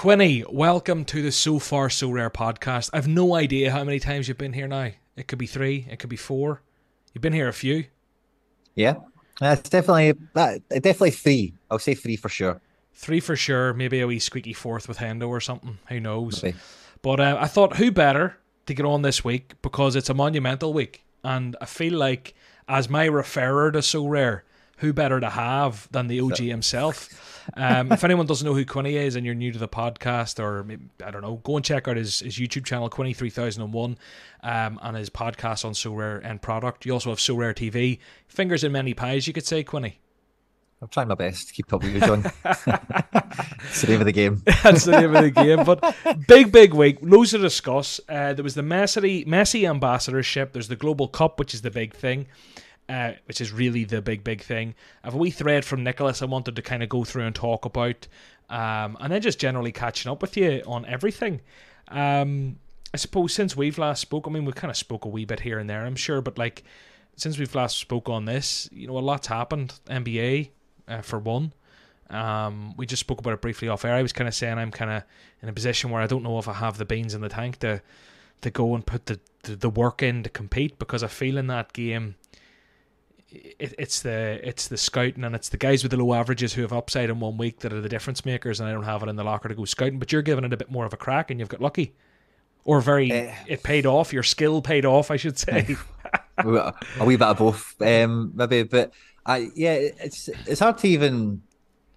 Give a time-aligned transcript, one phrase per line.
[0.00, 2.88] Quinny, welcome to the So Far Sorare podcast.
[2.94, 4.92] I've no idea how many times you've been here now.
[5.14, 6.62] It could be three, it could be four.
[7.12, 7.84] You've been here a few.
[8.74, 8.94] Yeah,
[9.38, 10.66] that's definitely that.
[10.70, 11.52] Definitely three.
[11.70, 12.62] I'll say three for sure.
[12.94, 13.74] Three for sure.
[13.74, 15.78] Maybe a wee squeaky fourth with Hendo or something.
[15.90, 16.42] Who knows?
[16.42, 16.56] Maybe.
[17.02, 20.72] But uh, I thought, who better to get on this week because it's a monumental
[20.72, 22.32] week, and I feel like
[22.66, 24.44] as my referrer to So Rare,
[24.80, 27.46] who better to have than the OG himself?
[27.56, 30.64] Um, if anyone doesn't know who Quinny is and you're new to the podcast, or
[30.64, 33.62] maybe, I don't know, go and check out his, his YouTube channel, Quinny three thousand
[33.62, 33.98] and one,
[34.42, 36.86] um, and his podcast on Sorare End Product.
[36.86, 37.98] You also have Sorare TV.
[38.26, 40.00] Fingers in many pies, you could say, Quinny.
[40.82, 42.24] I'm trying my best to keep up with you, John.
[42.44, 44.42] it's the name of the game.
[44.62, 45.62] That's the name of the game.
[45.62, 45.94] But
[46.26, 47.00] big, big week.
[47.02, 48.00] Loads to discuss.
[48.08, 50.54] Uh, there was the Messi, Messi ambassadorship.
[50.54, 52.28] There's the Global Cup, which is the big thing
[52.90, 54.74] uh, which is really the big, big thing.
[55.04, 57.34] I have a wee thread from Nicholas I wanted to kind of go through and
[57.34, 58.08] talk about,
[58.48, 61.40] um, and then just generally catching up with you on everything.
[61.86, 62.56] Um,
[62.92, 65.40] I suppose since we've last spoke, I mean, we kind of spoke a wee bit
[65.40, 66.64] here and there, I'm sure, but like
[67.16, 69.78] since we've last spoke on this, you know, a lot's happened.
[69.86, 70.50] NBA,
[70.88, 71.52] uh, for one.
[72.08, 73.94] Um, we just spoke about it briefly off air.
[73.94, 75.04] I was kind of saying I'm kind of
[75.42, 77.58] in a position where I don't know if I have the beans in the tank
[77.60, 77.80] to
[78.40, 81.46] to go and put the, the, the work in to compete because I feel in
[81.48, 82.14] that game
[83.30, 86.62] it, it's the it's the scouting and it's the guys with the low averages who
[86.62, 89.08] have upside in one week that are the difference makers, and I don't have it
[89.08, 89.98] in the locker to go scouting.
[89.98, 91.94] But you're giving it a bit more of a crack, and you've got lucky,
[92.64, 94.12] or very uh, it paid off.
[94.12, 95.76] Your skill paid off, I should say.
[96.38, 98.64] a wee bit of both, um, maybe.
[98.64, 98.92] But
[99.24, 101.42] I yeah, it's it's hard to even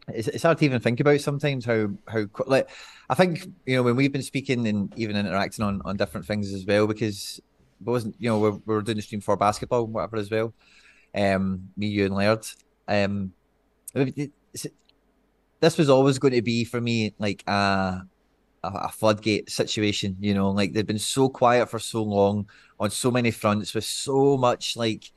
[0.08, 2.70] it's, it's hard to even think about sometimes how how like
[3.10, 6.54] I think you know when we've been speaking and even interacting on on different things
[6.54, 7.40] as well because
[7.82, 10.54] it wasn't you know we're, we're doing the stream for basketball and whatever as well
[11.16, 12.46] um, me, you, and Laird.
[12.88, 13.34] Um,
[15.64, 18.02] this was always going to be for me like a,
[18.64, 23.12] a, floodgate situation, you know, like they've been so quiet for so long on so
[23.12, 25.12] many fronts with so much like,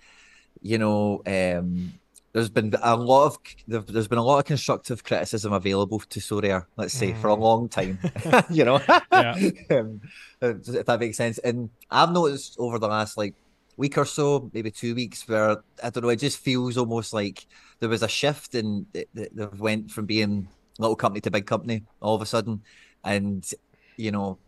[0.62, 1.92] you know, um,
[2.32, 6.66] there's been a lot of there's been a lot of constructive criticism available to Sorare,
[6.76, 7.20] let's say, mm.
[7.22, 7.40] for a mm.
[7.40, 7.98] long time.
[8.50, 8.76] you know,
[9.10, 10.00] um,
[10.42, 11.38] if that makes sense.
[11.38, 13.34] And I've noticed over the last like
[13.76, 17.46] week or so, maybe two weeks, where I don't know, it just feels almost like
[17.80, 20.48] there was a shift and they've went from being
[20.78, 22.62] little company to big company all of a sudden,
[23.04, 23.48] and
[23.96, 24.38] you know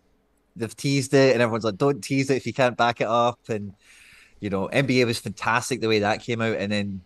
[0.56, 3.40] they've teased it, and everyone's like, "Don't tease it if you can't back it up."
[3.48, 3.74] And
[4.40, 7.02] you know, NBA was fantastic the way that came out, and then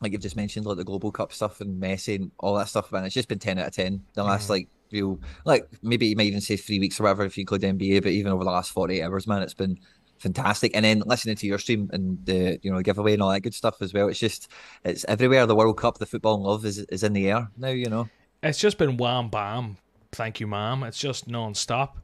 [0.00, 2.90] like you've just mentioned, like the Global Cup stuff and Messi and all that stuff,
[2.92, 4.52] man, it's just been ten out of ten the last mm-hmm.
[4.52, 7.62] like real like maybe you might even say three weeks or whatever if you include
[7.62, 9.78] NBA, but even over the last forty eight hours, man, it's been
[10.22, 10.72] fantastic.
[10.74, 13.54] And then listening to your stream and the you know giveaway and all that good
[13.54, 14.08] stuff as well.
[14.08, 14.48] It's just
[14.84, 15.46] it's everywhere.
[15.46, 17.68] The World Cup, the football love is is in the air now.
[17.68, 18.08] You know,
[18.42, 19.76] it's just been wham bam.
[20.12, 20.82] Thank you, ma'am.
[20.84, 21.98] It's just non-stop.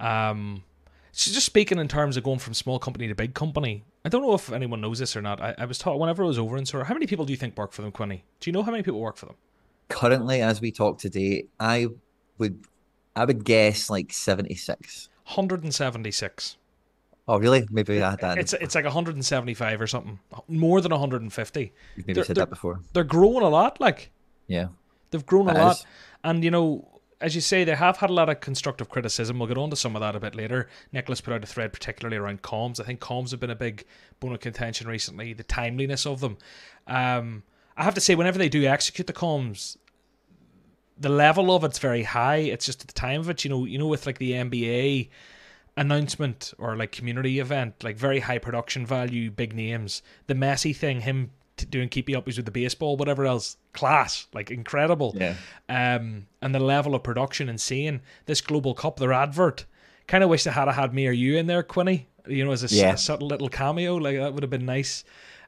[0.00, 0.64] Um,
[1.12, 3.84] just speaking in terms of going from small company to big company.
[4.04, 5.40] I don't know if anyone knows this or not.
[5.40, 7.36] I, I was taught whenever I was over in Sorare, how many people do you
[7.36, 8.24] think work for them, Quinny?
[8.40, 9.36] Do you know how many people work for them?
[9.88, 11.88] Currently, as we talk today, I
[12.38, 12.64] would
[13.14, 15.08] I would guess like seventy six.
[15.24, 16.56] 176.
[17.28, 17.66] Oh, really?
[17.70, 18.38] Maybe I had that.
[18.38, 20.18] It's it's like 175 or something,
[20.48, 21.72] more than 150.
[21.96, 22.80] You've maybe they're, said that before.
[22.92, 24.10] They're growing a lot, like
[24.48, 24.68] yeah,
[25.10, 25.84] they've grown a lot,
[26.24, 29.38] and you know, as you say, they have had a lot of constructive criticism.
[29.38, 30.68] We'll get on to some of that a bit later.
[30.92, 32.80] Nicholas put out a thread, particularly around comms.
[32.80, 33.84] I think comms have been a big
[34.18, 35.32] bone of contention recently.
[35.32, 36.38] The timeliness of them.
[36.88, 37.44] Um,
[37.76, 39.76] I have to say, whenever they do execute the comms,
[40.98, 42.36] the level of it's very high.
[42.36, 45.08] It's just at the time of it, you know, you know, with like the NBA
[45.76, 50.02] announcement or like community event, like very high production value, big names.
[50.26, 54.50] The Messi thing, him t- doing keepy uppies with the baseball, whatever else, class, like
[54.50, 55.16] incredible.
[55.16, 55.34] Yeah.
[55.68, 59.64] Um, and the level of production and seeing this global cup, their advert.
[60.06, 62.08] Kind of wish they had had me or you in there, Quinny.
[62.26, 62.92] You know, as a, yeah.
[62.92, 65.04] a subtle little cameo, like that would have been nice.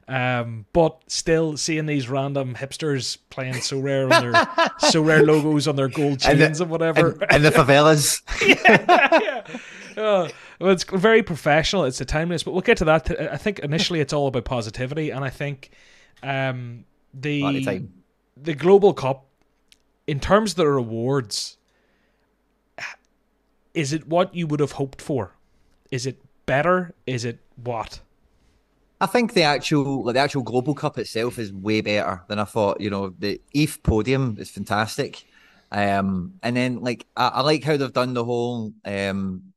[0.07, 4.33] Um, but still seeing these random hipsters playing Sorare on their
[4.81, 8.21] Sorare logos on their gold chains and, the, and whatever, and, and the favelas.
[8.47, 9.57] yeah, yeah
[9.97, 11.85] oh, well, it's very professional.
[11.85, 13.31] It's a timeless, but we'll get to that.
[13.31, 15.71] I think initially it's all about positivity, and I think
[16.23, 17.87] um, the
[18.37, 19.27] the Global Cup,
[20.07, 21.57] in terms of the rewards,
[23.73, 25.35] is it what you would have hoped for?
[25.91, 26.93] Is it better?
[27.05, 27.99] Is it what?
[29.01, 32.45] I think the actual like the actual Global Cup itself is way better than I
[32.45, 32.79] thought.
[32.79, 35.25] You know, the ETH podium is fantastic.
[35.71, 39.53] Um, and then like I, I, like how they've done the whole um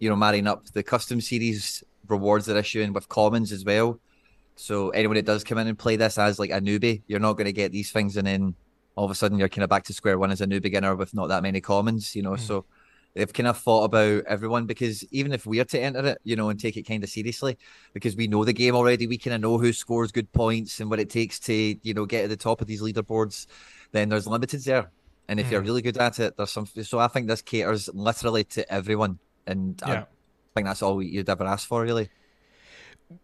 [0.00, 4.00] you know, marrying up the custom series rewards they're issuing with commons as well.
[4.56, 7.34] So anyone that does come in and play this as like a newbie, you're not
[7.34, 8.54] going to get these things and then
[8.96, 10.96] all of a sudden you're kind of back to square one as a new beginner
[10.96, 12.32] with not that many commons, you know.
[12.32, 12.40] Mm.
[12.40, 12.66] So
[13.14, 16.50] they've kind of thought about everyone because even if we're to enter it, you know,
[16.50, 17.56] and take it kind of seriously,
[17.94, 20.90] because we know the game already, we kind of know who scores good points and
[20.90, 23.46] what it takes to, you know, get to the top of these leaderboards,
[23.92, 24.90] then there's limiteds there.
[25.28, 25.66] And if you're Mm.
[25.66, 26.66] really good at it, there's some.
[26.66, 30.06] So I think this caters literally to everyone, and I
[30.54, 32.08] think that's all you'd ever ask for, really.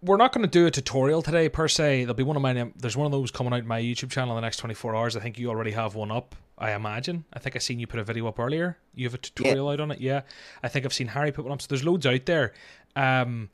[0.02, 2.00] we're not going to do a tutorial today per se.
[2.00, 4.36] There'll be one of my there's one of those coming out my YouTube channel in
[4.36, 5.16] the next 24 hours.
[5.16, 6.34] I think you already have one up.
[6.58, 7.24] I imagine.
[7.32, 8.78] I think I seen you put a video up earlier.
[8.94, 10.00] You have a tutorial out on it.
[10.00, 10.22] Yeah,
[10.62, 11.60] I think I've seen Harry put one up.
[11.60, 12.54] So there's loads out there.
[12.96, 13.50] Um,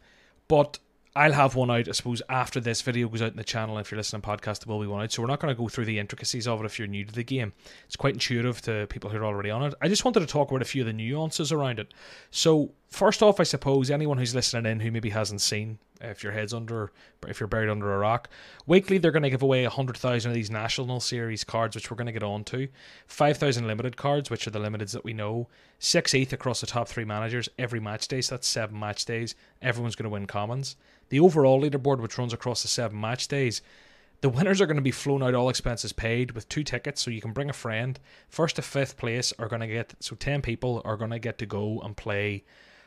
[0.48, 0.78] but
[1.14, 3.76] I'll have one out, I suppose, after this video goes out in the channel.
[3.76, 5.12] If you're listening to podcast, there will be one out.
[5.12, 7.12] So we're not going to go through the intricacies of it if you're new to
[7.12, 7.52] the game.
[7.84, 9.74] It's quite intuitive to people who are already on it.
[9.82, 11.92] I just wanted to talk about a few of the nuances around it.
[12.30, 16.32] So first off, I suppose anyone who's listening in who maybe hasn't seen, if your
[16.32, 16.92] head's under,
[17.26, 18.28] if you're buried under a rock,
[18.66, 21.96] weekly they're going to give away hundred thousand of these national series cards, which we're
[21.96, 22.68] going to get on to.
[23.06, 25.48] Five thousand limited cards, which are the limiteds that we know.
[25.78, 28.20] Six across the top three managers every match day.
[28.20, 29.34] So that's seven match days.
[29.60, 30.76] Everyone's going to win commons.
[31.08, 33.62] The overall leaderboard, which runs across the seven match days,
[34.20, 37.10] the winners are going to be flown out all expenses paid with two tickets, so
[37.10, 37.98] you can bring a friend.
[38.28, 41.38] First to fifth place are going to get so ten people are going to get
[41.38, 42.44] to go and play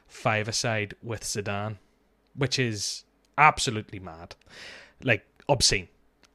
[0.07, 1.77] five aside with Zidane,
[2.35, 3.05] which is
[3.37, 4.35] absolutely mad,
[5.03, 5.87] like obscene.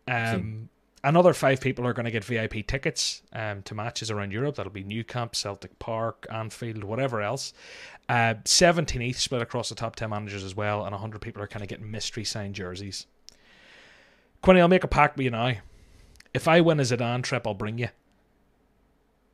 [0.08, 0.68] Um,
[1.04, 4.56] another five people are going to get VIP tickets um, to matches around Europe.
[4.56, 7.52] That'll be Nou Camp, Celtic Park, Anfield, whatever else.
[8.08, 11.46] Uh, 17 ETH split across the top 10 managers as well, and 100 people are
[11.46, 13.06] kind of getting mystery signed jerseys.
[14.42, 15.52] Quinny, I'll make a pact with you now.
[16.32, 17.88] If I win a Zidane trip, I'll bring you.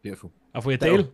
[0.03, 0.33] Beautiful.
[0.55, 0.97] Have we a Deal.
[0.97, 1.13] deal?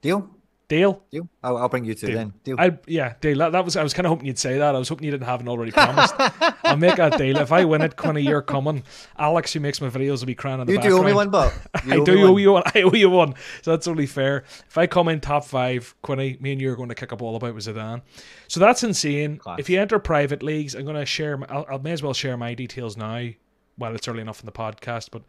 [0.00, 0.30] Deal?
[0.68, 1.02] Deal?
[1.10, 1.26] Deal?
[1.42, 2.16] I'll, I'll bring you two Deal.
[2.16, 2.32] then.
[2.44, 2.56] Deal.
[2.58, 3.38] I yeah, deal.
[3.38, 4.74] That, that was I was kind of hoping you'd say that.
[4.74, 6.14] I was hoping you didn't have it already promised.
[6.64, 7.38] I'll make that deal.
[7.38, 8.82] If I win it, Quinny, you're coming.
[9.18, 11.00] Alex, who makes my videos, will be crying in the you background.
[11.00, 11.54] do owe me one, but
[11.86, 12.62] you I owe do owe you one.
[12.74, 13.34] I owe you one.
[13.62, 14.44] So that's only fair.
[14.68, 17.22] If I come in top five, Quinny, me and you are going to kick up
[17.22, 18.02] all about with Zidane.
[18.48, 19.38] So that's insane.
[19.38, 19.58] Class.
[19.60, 21.38] If you enter private leagues, I'm going to share.
[21.38, 23.28] my- I'll, I may as well share my details now.
[23.76, 25.22] While it's early enough in the podcast, but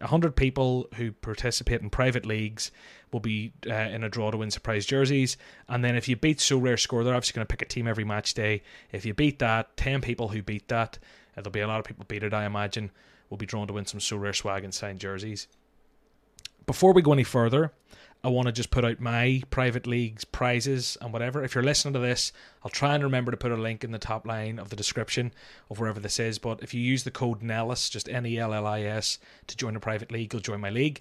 [0.00, 2.70] 100 people who participate in private leagues
[3.12, 5.36] will be uh, in a draw to win surprise jerseys.
[5.68, 8.04] And then if you beat Sorare Score, they're obviously going to pick a team every
[8.04, 8.62] match day.
[8.92, 10.98] If you beat that, 10 people who beat that,
[11.36, 12.90] uh, there'll be a lot of people beat it, I imagine,
[13.28, 15.48] will be drawn to win some Sorare swag and signed jerseys.
[16.66, 17.72] Before we go any further,
[18.22, 21.42] I want to just put out my private leagues prizes and whatever.
[21.42, 22.32] If you're listening to this,
[22.62, 25.32] I'll try and remember to put a link in the top line of the description
[25.70, 26.38] of wherever this is.
[26.38, 29.56] But if you use the code NELLIS, just N E L L I S, to
[29.56, 31.00] join a private league, you'll join my league.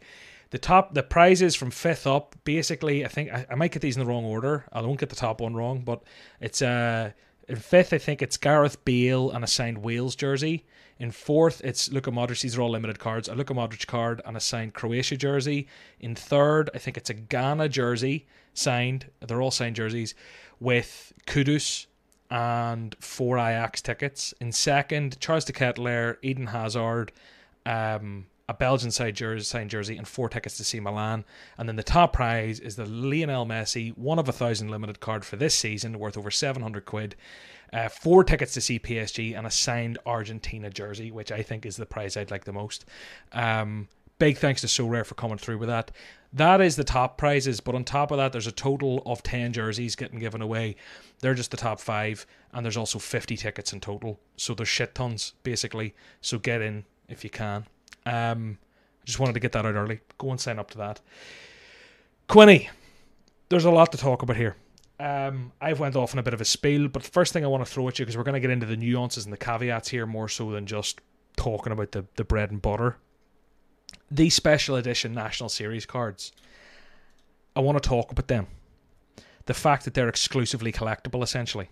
[0.52, 3.98] The top, the prizes from fifth up, basically, I think I, I might get these
[3.98, 4.66] in the wrong order.
[4.72, 6.02] I won't get the top one wrong, but
[6.40, 7.12] it's uh
[7.50, 10.66] in fifth, I think it's Gareth Bale and a signed Wales jersey.
[11.00, 12.42] In fourth, it's Luka Modric.
[12.42, 13.30] These are all limited cards.
[13.30, 15.68] A Luka Modric card and a signed Croatia jersey.
[16.02, 19.10] In third, I think it's a Ghana jersey signed.
[19.26, 20.14] They're all signed jerseys
[20.60, 21.86] with Kudus
[22.30, 24.34] and four Ajax tickets.
[24.42, 27.14] In second, Charles de Ketelaere, Eden Hazard,
[27.66, 31.24] um, a Belgian side jersey, signed jersey, and four tickets to see Milan.
[31.58, 35.24] And then the top prize is the Lionel Messi one of a thousand limited card
[35.24, 37.16] for this season, worth over seven hundred quid.
[37.72, 41.78] Uh, four tickets to see PSG and a signed Argentina jersey, which I think is
[41.78, 42.86] the prize I'd like the most.
[43.32, 43.88] Um,
[44.18, 45.92] big thanks to Sorare for coming through with that.
[46.34, 49.54] That is the top prizes, but on top of that, there's a total of 10
[49.54, 50.76] jerseys getting given away.
[51.22, 54.20] They're just the top five, and there's also 50 tickets in total.
[54.38, 55.96] So there's shit tons, basically.
[56.22, 57.66] So get in if you can.
[58.06, 58.60] Um,
[59.06, 60.02] just wanted to get that out early.
[60.20, 61.02] Go and sign up to that.
[62.28, 62.70] Quinny,
[63.50, 64.56] there's a lot to talk about here.
[65.00, 67.48] Um, I've went off on a bit of a spiel, but the first thing I
[67.48, 69.38] want to throw at you because we're going to get into the nuances and the
[69.38, 71.00] caveats here more so than just
[71.38, 72.98] talking about the, the bread and butter.
[74.12, 76.34] These special edition National Series cards,
[77.56, 78.48] I want to talk about them.
[79.46, 81.70] The fact that they're exclusively collectible, essentially.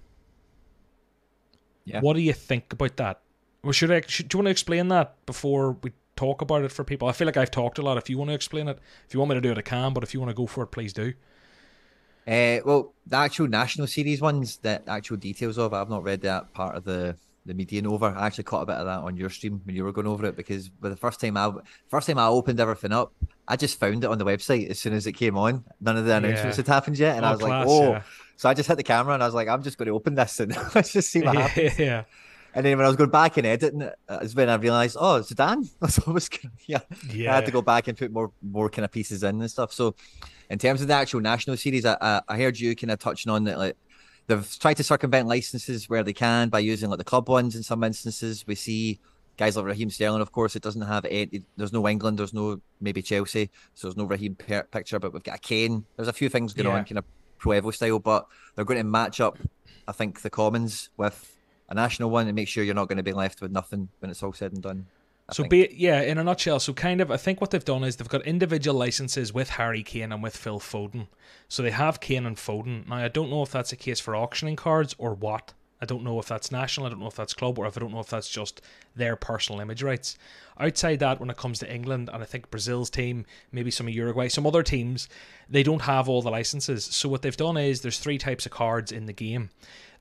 [1.83, 1.99] Yeah.
[1.99, 3.21] What do you think about that?
[3.63, 4.01] Well, should I?
[4.07, 7.07] Should, do you want to explain that before we talk about it for people?
[7.07, 7.97] I feel like I've talked a lot.
[7.97, 9.93] If you want to explain it, if you want me to do it, I can.
[9.93, 11.13] But if you want to go for it, please do.
[12.27, 16.53] Uh, well, the actual national series ones, the actual details of, I've not read that
[16.53, 17.15] part of the
[17.45, 18.07] the median over.
[18.07, 20.25] I actually caught a bit of that on your stream when you were going over
[20.25, 21.49] it because the first time I
[21.87, 23.13] first time I opened everything up,
[23.47, 25.63] I just found it on the website as soon as it came on.
[25.79, 26.63] None of the announcements Yeah.
[26.65, 27.91] had happened yet, and Oh, I was class, like, oh.
[27.91, 28.01] yeah.
[28.35, 30.13] So I just hit the camera and I was like, I'm just going to open
[30.15, 31.79] this and let's just see what happens.
[31.79, 32.03] yeah,
[32.57, 34.97] And then when I was going back and editing it, uh, is when I realized,
[34.99, 35.63] oh, it's Dan.
[35.89, 36.79] So I was, kinda- yeah,
[37.13, 37.31] yeah.
[37.31, 39.71] I had to go back and put more more kind of pieces in and stuff.
[39.71, 39.93] So,
[40.49, 43.31] in terms of the actual national series, I I, I heard you kind of touching
[43.31, 43.77] on that, like
[44.25, 47.55] they've tried to circumvent licenses where they can by using like the club ones.
[47.55, 48.99] In some instances, we see
[49.37, 52.59] guys like Raheem Sterling, of course, it doesn't have any, there's no England, there's no
[52.81, 55.85] maybe Chelsea, so there's no Raheem picture, but we've got a Kane.
[55.95, 56.73] There's a few things going yeah.
[56.73, 57.05] on, kind of
[57.37, 59.37] pro Evo style, but they're going to match up,
[59.87, 61.36] I think, the Commons with
[61.69, 64.11] a national one and make sure you're not going to be left with nothing when
[64.11, 64.85] it's all said and done.
[65.29, 67.83] I so be yeah, in a nutshell, so kind of I think what they've done
[67.83, 71.07] is they've got individual licenses with Harry Kane and with Phil Foden.
[71.49, 72.87] So they have Kane and Foden.
[72.87, 75.53] Now I don't know if that's a case for auctioning cards or what.
[75.81, 77.81] I don't know if that's national, I don't know if that's club, or if I
[77.81, 78.61] don't know if that's just
[78.95, 80.17] their personal image rights.
[80.59, 83.93] Outside that, when it comes to England and I think Brazil's team, maybe some of
[83.93, 85.07] Uruguay, some other teams,
[85.47, 86.85] they don't have all the licenses.
[86.85, 89.51] So what they've done is there's three types of cards in the game.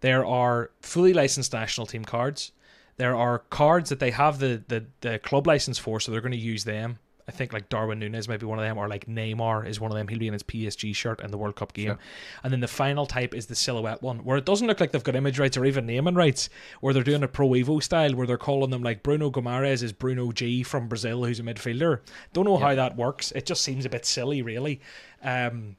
[0.01, 2.53] There are fully licensed national team cards.
[2.97, 6.33] There are cards that they have the, the, the club license for, so they're going
[6.33, 6.99] to use them.
[7.29, 9.91] I think like Darwin Nunez might be one of them, or like Neymar is one
[9.91, 10.07] of them.
[10.07, 11.87] He'll be in his PSG shirt in the World Cup game.
[11.87, 11.99] Sure.
[12.45, 15.03] And then the final type is the silhouette one, where it doesn't look like they've
[15.03, 16.49] got image rights or even naming rights,
[16.81, 19.93] where they're doing a Pro Evo style, where they're calling them like Bruno Guimaraes is
[19.93, 22.01] Bruno G from Brazil, who's a midfielder.
[22.33, 22.67] Don't know yeah.
[22.67, 23.33] how that works.
[23.33, 24.81] It just seems a bit silly, really.
[25.23, 25.77] Um,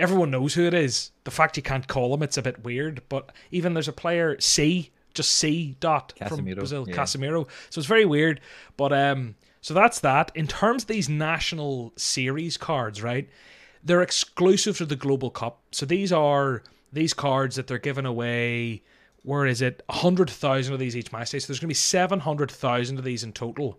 [0.00, 1.10] everyone knows who it is.
[1.24, 3.02] The fact you can't call him, it's a bit weird.
[3.08, 6.96] But even there's a player C, just C dot Casemiro, from Brazil, yeah.
[6.96, 7.48] Casemiro.
[7.70, 8.40] So it's very weird.
[8.76, 10.30] But um, so that's that.
[10.34, 13.28] In terms of these national series cards, right?
[13.82, 15.60] They're exclusive to the Global Cup.
[15.72, 16.62] So these are
[16.92, 18.82] these cards that they're giving away.
[19.22, 19.82] Where is it?
[19.86, 21.38] 100,000 of these each match day.
[21.38, 23.78] So there's going to be 700,000 of these in total.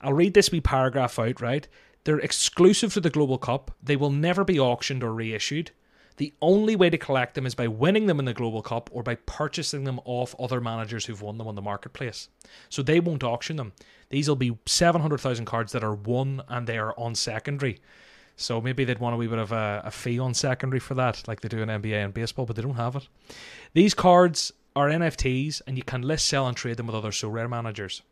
[0.00, 1.66] I'll read this wee paragraph out, right?
[2.06, 3.72] They're exclusive to the Global Cup.
[3.82, 5.72] They will never be auctioned or reissued.
[6.18, 9.02] The only way to collect them is by winning them in the Global Cup or
[9.02, 12.28] by purchasing them off other managers who've won them on the marketplace.
[12.68, 13.72] So they won't auction them.
[14.10, 17.80] These will be 700,000 cards that are won and they are on secondary.
[18.36, 21.26] So maybe they'd want a wee bit of a, a fee on secondary for that,
[21.26, 23.08] like they do in NBA and baseball, but they don't have it.
[23.74, 27.50] These cards are NFTs and you can list, sell, and trade them with other Sorare
[27.50, 28.02] managers.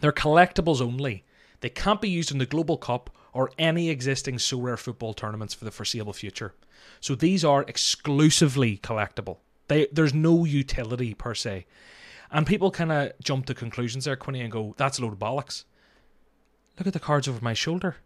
[0.00, 1.24] They're collectibles only.
[1.62, 5.64] They can't be used in the Global Cup or any existing Sorare football tournaments for
[5.64, 6.54] the foreseeable future.
[7.00, 9.38] So these are exclusively collectible.
[9.68, 11.66] They, there's no utility per se.
[12.30, 15.18] And people kind of jump to conclusions there, Quinny, and go, that's a load of
[15.18, 15.64] bollocks.
[16.78, 17.96] Look at the cards over my shoulder.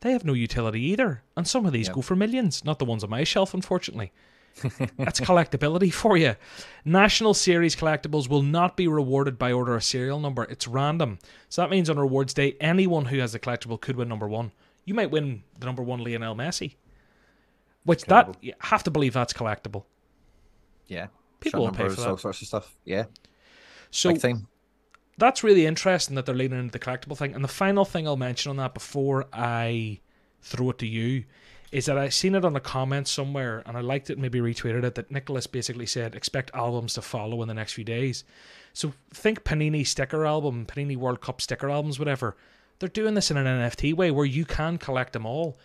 [0.00, 1.22] They have no utility either.
[1.36, 1.94] And some of these yep.
[1.94, 2.64] go for millions.
[2.64, 4.12] Not the ones on my shelf, unfortunately.
[4.62, 6.36] That's collectability for you.
[6.84, 10.44] National Series collectibles will not be rewarded by order of serial number.
[10.44, 11.18] It's random.
[11.48, 14.52] So that means on rewards day, anyone who has the collectible could win number one.
[14.84, 16.76] You might win the number one Lionel Messi.
[17.84, 19.84] Which that you have to believe that's collectible.
[20.86, 21.08] Yeah.
[21.40, 22.08] People will pay for that.
[22.08, 22.74] All sorts of stuff.
[22.84, 23.04] Yeah.
[23.90, 24.14] So
[25.18, 27.34] that's really interesting that they're leaning into the collectible thing.
[27.34, 30.00] And the final thing I'll mention on that before I
[30.40, 31.24] throw it to you
[31.74, 34.84] is that I seen it on a comment somewhere and I liked it, maybe retweeted
[34.84, 38.24] it, that Nicholas basically said expect albums to follow in the next few days.
[38.72, 42.36] So think Panini sticker album, Panini World Cup sticker albums, whatever.
[42.78, 45.56] They're doing this in an NFT way where you can collect them all.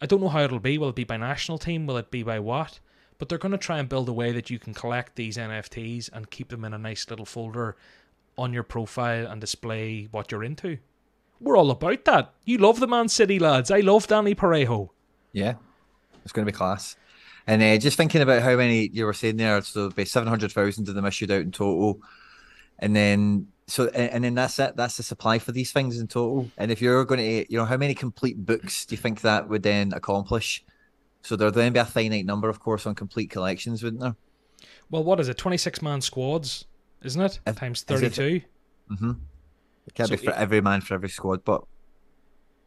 [0.00, 0.78] I don't know how it'll be.
[0.78, 1.86] Will it be by national team?
[1.86, 2.80] Will it be by what?
[3.20, 6.08] but they're going to try and build a way that you can collect these NFTs
[6.10, 7.76] and keep them in a nice little folder
[8.38, 10.78] on your profile and display what you're into.
[11.38, 12.32] We're all about that.
[12.46, 13.70] You love the Man City lads.
[13.70, 14.88] I love Dani Parejo.
[15.32, 15.54] Yeah,
[16.24, 16.96] it's going to be class.
[17.46, 20.88] And uh, just thinking about how many you were saying there, so there'll be 700,000
[20.88, 22.00] of them issued out in total.
[22.78, 24.76] And then, so, and then that's it.
[24.76, 26.50] That's the supply for these things in total.
[26.58, 29.48] And if you're going to, you know, how many complete books do you think that
[29.48, 30.64] would then accomplish?
[31.22, 34.16] So there'd then be a finite number, of course, on complete collections, wouldn't there?
[34.90, 35.38] Well, what is it?
[35.38, 36.64] Twenty six man squads,
[37.02, 37.40] isn't it?
[37.46, 38.40] If, Times thirty two.
[38.90, 39.12] Mm-hmm.
[39.86, 41.62] It can't so be for it, every man for every squad, but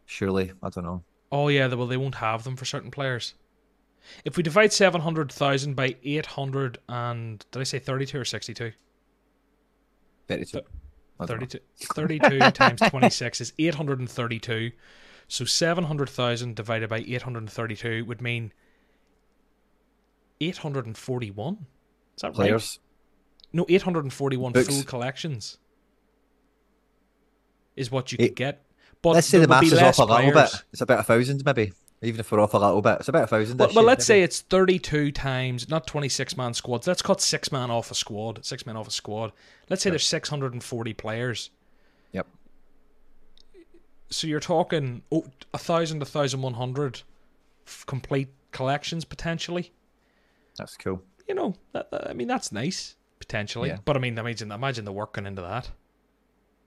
[0.05, 1.03] surely I don't know.
[1.33, 3.33] Oh yeah, well they won't have them for certain players.
[4.23, 8.19] If we divide seven hundred thousand by eight hundred and did I say thirty two
[8.19, 8.71] or sixty two?
[10.27, 10.61] Thirty two.
[11.25, 11.59] 32,
[11.93, 14.71] 32 times 26 is 832
[15.27, 18.51] so 700,000 divided by 832 would mean
[20.41, 21.65] 841.
[22.15, 22.79] Is that Players.
[23.53, 23.59] right?
[23.59, 24.67] No, 841 Books.
[24.67, 25.57] full collections
[27.75, 28.62] is what you could get.
[29.03, 30.49] But let's say the maths is off a little bit.
[30.71, 31.73] It's about a thousand, maybe.
[32.01, 33.59] Even if we're off a little bit, it's about a thousand.
[33.59, 34.21] Well, well let's maybe.
[34.21, 36.87] say it's 32 times, not 26 man squads.
[36.87, 39.33] Let's cut six man off a squad, six men off a squad.
[39.69, 41.51] Let's say there's 640 players
[42.13, 42.27] Yep.
[44.09, 47.01] so you're talking oh, a thousand, a thousand one hundred
[47.85, 49.73] complete collections potentially.
[50.57, 51.01] That's cool.
[51.27, 53.69] You know, that, that, I mean, that's nice potentially.
[53.69, 53.79] Yeah.
[53.83, 55.71] But I mean, imagine imagine the work going into that.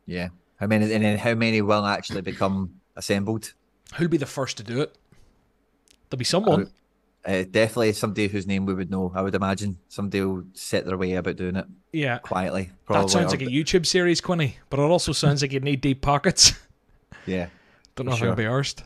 [0.06, 0.28] Yeah.
[0.56, 0.92] How many?
[0.92, 3.52] And then how many will actually become assembled?
[3.96, 4.96] Who'll be the first to do it?
[6.10, 6.70] There'll be someone.
[7.24, 9.10] Uh, definitely somebody whose name we would know.
[9.14, 12.18] I would imagine somebody will set their way about doing it Yeah.
[12.18, 12.70] quietly.
[12.84, 13.06] Probably.
[13.06, 16.02] That sounds like a YouTube series, Quinny, but it also sounds like you'd need deep
[16.02, 16.52] pockets.
[17.26, 17.48] yeah.
[17.96, 18.82] Don't know how to be arsed.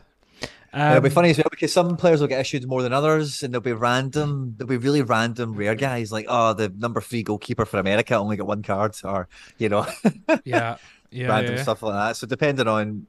[0.73, 3.43] It'll be Um, funny as well because some players will get issued more than others,
[3.43, 4.55] and they'll be random.
[4.57, 8.37] There'll be really random, rare guys like, oh, the number three goalkeeper for America only
[8.37, 9.27] got one card, or
[9.59, 9.85] you know,
[10.45, 10.77] Yeah.
[11.11, 11.27] Yeah.
[11.27, 11.63] random yeah.
[11.63, 12.17] stuff like that.
[12.17, 13.07] So depending on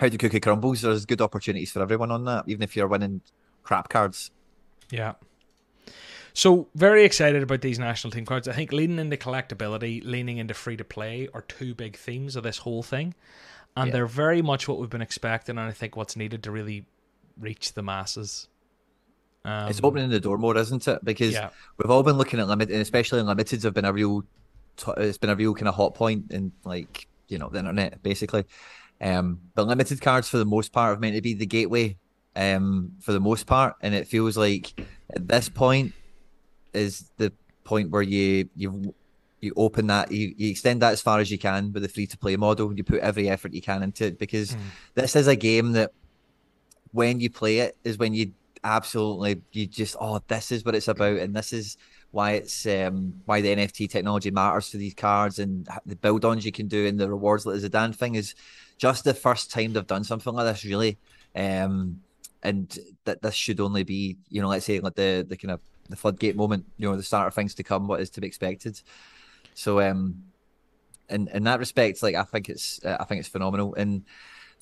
[0.00, 3.20] how the cookie crumbles, there's good opportunities for everyone on that, even if you're winning
[3.62, 4.30] crap cards.
[4.90, 5.14] Yeah.
[6.34, 8.48] So very excited about these national team cards.
[8.48, 12.42] I think leaning into collectability, leaning into free to play are two big themes of
[12.42, 13.14] this whole thing.
[13.76, 13.92] And Yeah.
[13.92, 16.86] they're very much what we've been expecting and I think what's needed to really
[17.38, 18.48] reach the masses.
[19.44, 21.04] Um, it's opening the door more, isn't it?
[21.04, 21.50] Because Yeah.
[21.76, 24.24] we've all been looking at limit, and especially limiteds have been a real,
[24.76, 28.02] t- it's been a real kind of hot point in like you know the internet
[28.02, 28.44] basically.
[29.00, 31.96] Um, but limited cards for the most part have meant to be the gateway,
[32.36, 34.72] um, for the most part, and it feels like
[35.14, 35.92] at this point
[36.72, 37.32] is the
[37.64, 38.94] point where you you
[39.40, 42.06] you open that you, you extend that as far as you can with the free
[42.06, 42.72] to play model.
[42.72, 44.58] You put every effort you can into it because Mm.
[44.94, 45.90] this is a game that
[46.92, 48.32] when you play it is when you
[48.64, 51.76] absolutely you just oh this is what it's about and this is
[52.12, 56.44] why it's um why the NFT technology matters to these cards and the build ons
[56.44, 58.34] you can do and the rewards like the Zidane thing is
[58.78, 60.98] just the first time they've done something like this really
[61.34, 62.00] um
[62.42, 65.60] and that this should only be you know let's say like the the kind of
[65.88, 68.26] the floodgate moment you know the start of things to come what is to be
[68.26, 68.80] expected
[69.54, 70.22] so um
[71.08, 74.04] in in that respect like I think it's uh, I think it's phenomenal and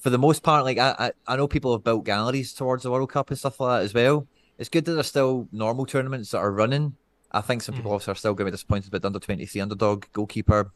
[0.01, 2.91] for the most part, like I, I, I know people have built galleries towards the
[2.91, 4.27] World Cup and stuff like that as well.
[4.59, 6.97] It's good that there's still normal tournaments that are running.
[7.33, 7.95] I think some people Mhm.
[7.95, 10.73] also are still going to be disappointed about the under twenty three underdog goalkeeper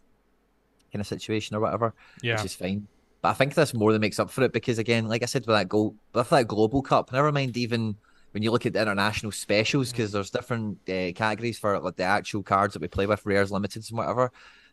[0.93, 2.37] kind of situation or whatever, Yeah.
[2.37, 2.87] which is fine.
[3.23, 5.47] But I think this more than makes up for it because again, like I said
[5.47, 7.97] with that goal, with that global cup, never mind even
[8.33, 12.03] when you look at the international specials because there's different uh, categories for like the
[12.05, 14.31] actual cards that we play with, rares, limiteds, and whatever.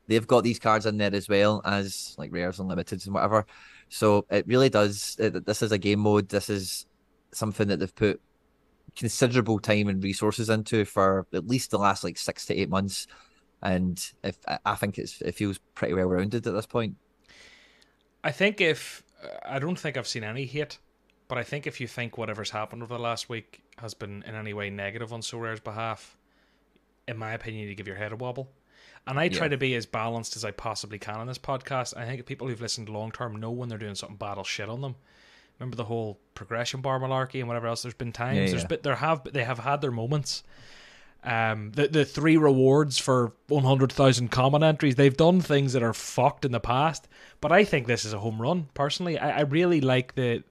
[0.08, 3.46] They've got these cards in there as well as like rares and limiteds and whatever.
[3.90, 5.16] So it really does.
[5.20, 6.30] It, this is a game mode.
[6.30, 6.86] This is
[7.32, 8.20] something that they've put
[8.96, 13.08] considerable time and resources into for at least the last like six to eight months.
[13.62, 16.96] And if I- think it's it feels pretty well rounded at this point.
[18.24, 19.04] I think if
[19.46, 20.78] I don't think I've seen any hate,
[21.28, 24.36] but I think if you think whatever's happened over the last week has been in
[24.36, 26.18] any way negative on Sorare's behalf,
[27.08, 28.52] in my opinion, you give your head a wobble.
[29.08, 29.50] And I try Yeah.
[29.52, 31.96] to be as balanced as I possibly can on this podcast.
[31.98, 34.70] I think people who've listened long term know when they're doing something bad, I'll shit
[34.70, 34.96] on them.
[35.62, 37.84] Remember the whole progression bar malarkey and whatever else.
[37.84, 38.36] There's been times.
[38.40, 38.68] Yeah, There's yeah.
[38.68, 40.42] been there have they have had their moments.
[41.24, 44.96] Um, the the three rewards for one hundred thousand common entries.
[44.96, 47.08] They've done things that are fucked in the past,
[47.42, 48.70] but I think this is a home run.
[48.74, 50.44] Personally, I, I really like the.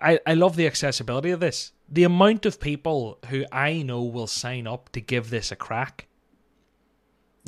[0.00, 1.70] I I love the accessibility of this.
[1.88, 6.08] The amount of people who I know will sign up to give this a crack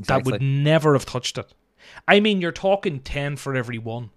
[0.06, 1.52] that would never have touched it.
[2.06, 4.10] I mean, you're talking 10 for every one.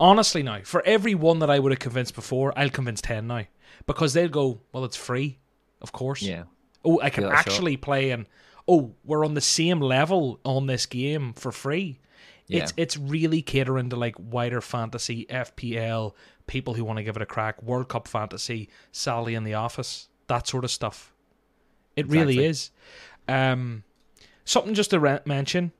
[0.00, 3.44] Honestly, now, for every one that I would have convinced before, I'll convince 10 now.
[3.86, 5.38] Because they'll go, well, it's free,
[5.82, 6.22] of course.
[6.22, 6.44] Yeah.
[6.84, 7.52] Oh, I can Give that a shot.
[7.52, 8.26] actually play and,
[8.66, 12.00] oh, we're on the same level on this game for free.
[12.48, 12.82] It's Yeah.
[12.82, 16.14] it's really catering to like wider fantasy, FPL,
[16.46, 20.08] people who want to give it a crack, World Cup fantasy, Sally in the office,
[20.26, 21.12] that sort of stuff.
[21.94, 22.70] It really is.
[23.28, 23.84] Um,
[24.44, 25.72] something just to re- mention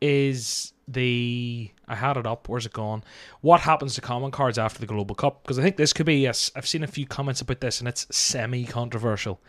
[0.00, 2.48] is the I had it up.
[2.48, 3.02] Where's it gone?
[3.40, 5.42] What happens to common cards after the Global Cup?
[5.42, 6.16] Because I think this could be.
[6.16, 9.40] yes, I've seen a few comments about this, and it's semi-controversial.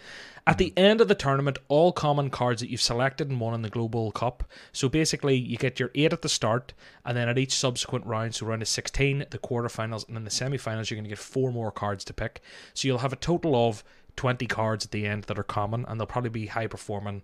[0.48, 0.80] At the hmm.
[0.80, 4.12] end of the tournament, all common cards that you've selected and won in the Global
[4.12, 4.44] Cup.
[4.72, 6.74] So basically, you get your eight at the start,
[7.06, 10.32] and then at each subsequent round, so round of sixteen, the quarterfinals, and then the
[10.32, 12.42] semi-finals, you're going to get four more cards to pick.
[12.74, 13.84] So you'll have a total of
[14.16, 17.24] twenty cards at the end that are common, and they'll probably be high-performing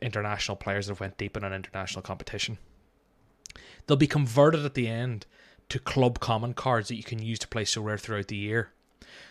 [0.00, 2.56] international players that have went deep in an international competition.
[3.86, 5.26] They'll be converted at the end
[5.68, 8.72] to club common cards that you can use to play Sorare throughout the year.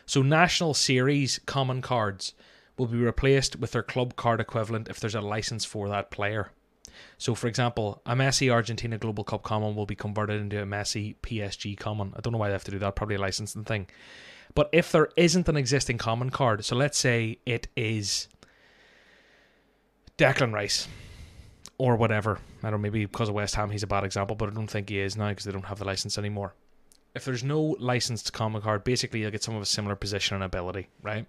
[0.05, 2.33] So national series common cards
[2.77, 6.51] will be replaced with their club card equivalent if there's a license for that player.
[7.17, 11.15] So, for example, a Messi Argentina Global Cup common will be converted into a Messi
[11.23, 12.13] PSG common.
[12.15, 13.87] I don't know why they have to do that, probably a licensing thing.
[14.55, 18.27] But if there isn't an existing common card, so let's say it is
[20.17, 20.87] Declan Rice
[21.83, 22.39] or whatever.
[22.63, 24.71] I don't know, maybe because of West Ham he's a bad example, but I don't
[24.71, 26.53] think he is now because they don't have the license anymore.
[27.13, 30.45] If there's no licensed common card, basically you'll get some of a similar position and
[30.45, 31.25] ability, right?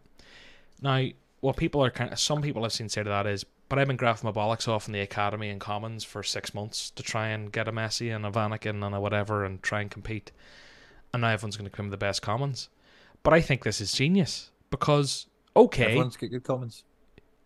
[0.80, 1.06] Now,
[1.40, 3.88] what people are kind of, some people I've seen say to that is, but I've
[3.88, 7.30] been grafting my bollocks off in the academy and commons for six months to try
[7.30, 10.30] and get a Messi and a Vanaken and a whatever and try and compete.
[11.12, 12.68] And now everyone's going to come with the best commons.
[13.24, 15.86] But I think this is genius because Okay.
[15.86, 16.84] Everyone's got good commons.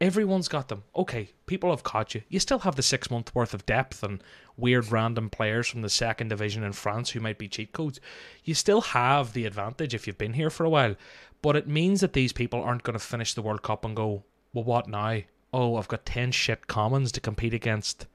[0.01, 0.85] Everyone's got them.
[0.95, 2.23] Okay, people have caught you.
[2.29, 4.23] You still have the six month worth of depth and
[4.57, 7.99] weird random players from the second division in France who might be cheat codes.
[8.45, 10.95] You still have the advantage if you've been here for a while.
[11.43, 14.23] But it means that these people aren't going to finish the World Cup and go,
[14.53, 15.21] well, what now?
[15.53, 18.07] Oh, I've got 10 shit commons to compete against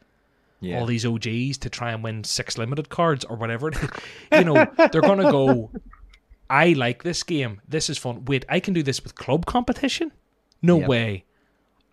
[0.62, 0.80] Yeah.
[0.80, 3.72] all these OGs to try and win six limited cards or whatever.
[4.32, 5.70] you know, they're going to go,
[6.50, 7.60] I like this game.
[7.68, 8.24] This is fun.
[8.26, 10.12] Wait, I can do this with club competition?
[10.62, 10.88] No Yep.
[10.90, 11.26] way.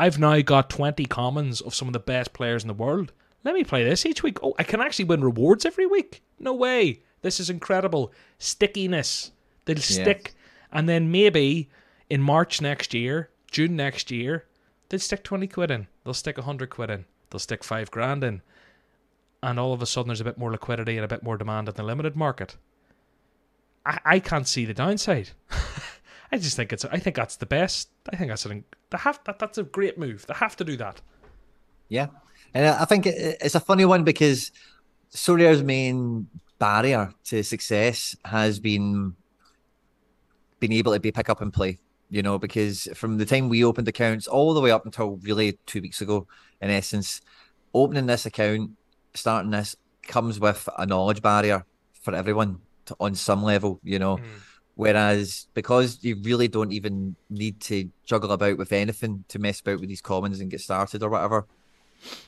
[0.00, 3.12] I've now got 20 commons of some of the best players in the world.
[3.44, 4.38] Let me play this each week.
[4.42, 6.22] Oh, I can actually win rewards every week.
[6.38, 7.02] No way.
[7.20, 8.10] This is incredible.
[8.38, 9.32] Stickiness.
[9.66, 10.32] They'll stick.
[10.72, 11.68] And then maybe
[12.08, 14.46] in March next year, June next year,
[14.88, 15.86] they'll stick 20 quid in.
[16.02, 17.04] They'll stick 100 quid in.
[17.28, 18.40] They'll stick 5 grand in.
[19.42, 21.68] And all of a sudden, there's a bit more liquidity and a bit more demand
[21.68, 22.56] in the limited market.
[23.84, 25.28] I, I can't see the downside.
[26.32, 26.84] I just think it's.
[26.84, 27.90] I think that's the best.
[28.12, 28.64] I think that's an.
[28.90, 29.38] They have that.
[29.38, 30.26] That's a great move.
[30.26, 31.00] They have to do that.
[31.88, 32.06] Yeah,
[32.54, 34.52] and I think it's a funny one because
[35.10, 39.16] Sorare's main barrier to success has been
[40.60, 41.78] being able to be pick up and play.
[42.10, 45.58] You know, because from the time we opened accounts all the way up until really
[45.66, 46.26] two weeks ago,
[46.60, 47.20] in essence,
[47.72, 48.72] opening this account,
[49.14, 51.64] starting this comes with a knowledge barrier
[52.02, 53.80] for everyone to, on some level.
[53.84, 54.24] You know, mm.
[54.80, 59.78] Whereas because you really don't even need to juggle about with anything to mess about
[59.80, 61.46] with these commons and get started or whatever,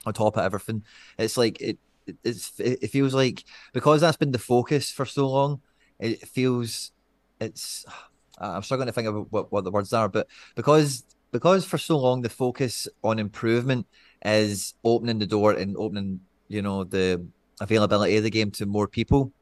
[0.07, 0.85] on top of everything,
[1.19, 5.29] it's like it it- it's it feels like because that's been the focus for so
[5.29, 5.63] long,
[5.99, 6.93] it feels
[7.41, 7.87] it's
[8.39, 11.97] I'm struggling to think of what, what the words are, but because because for so
[11.99, 13.87] long the focus on improvement
[14.25, 17.25] is opening the door and opening you know the
[17.61, 19.33] availability of the game to more people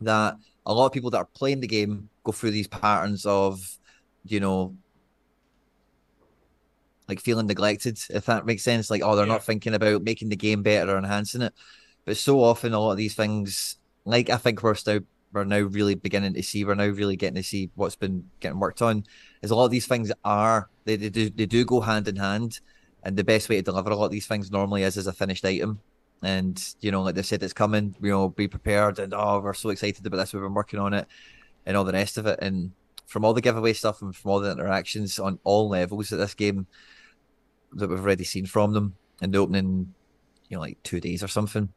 [0.00, 3.78] that a lot of people that are playing the game go through these patterns of,
[4.24, 4.74] you know,
[7.08, 8.90] like feeling neglected, if that makes sense.
[8.90, 9.32] Like, oh, they're Yeah.
[9.32, 11.52] not thinking about making the game better or enhancing it.
[12.06, 15.00] But so often, a lot of these things, like I think we're still
[15.32, 18.60] we're now really beginning to see, we're now really getting to see what's been getting
[18.60, 19.04] worked on.
[19.42, 22.16] Is a lot of these things are they, they do they do go hand in
[22.16, 22.60] hand,
[23.02, 25.12] and the best way to deliver a lot of these things normally is as a
[25.12, 25.80] finished item.
[26.24, 27.94] And you know, like they said, it's coming.
[28.00, 30.32] You know, be prepared, and oh, we're so excited about this.
[30.32, 31.06] We've been working on it,
[31.66, 32.38] and all the rest of it.
[32.40, 32.72] And
[33.06, 36.34] from all the giveaway stuff and from all the interactions on all levels of this
[36.34, 36.66] game
[37.72, 39.94] that we've already seen from them in the opening,
[40.48, 41.68] you know, like two days or something.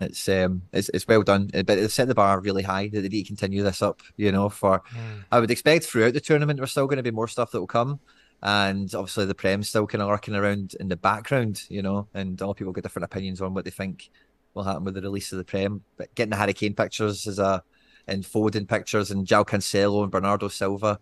[0.00, 2.88] It's um, it's it's well done, but they've set the bar really high.
[2.88, 4.02] That they need to continue this up.
[4.16, 4.82] You know, for
[5.30, 7.66] I would expect throughout the tournament there's still going to be more stuff that will
[7.66, 8.00] come,
[8.42, 11.62] and obviously the Prem's still kind of lurking around in the background.
[11.68, 14.10] You know, and all people get different opinions on what they think
[14.54, 15.82] will happen with the release of the Prem.
[15.96, 17.62] But getting the Harry Kane pictures is a
[18.08, 20.98] and Foden pictures and João Cancelo and Bernardo Silva.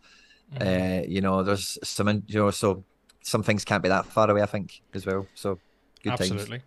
[0.60, 2.84] Uh, you know, there's some, you know, so
[3.22, 4.42] some things can't be that far away.
[4.42, 5.26] I think as well.
[5.34, 5.58] So
[6.02, 6.32] good times.
[6.32, 6.62] Absolutely.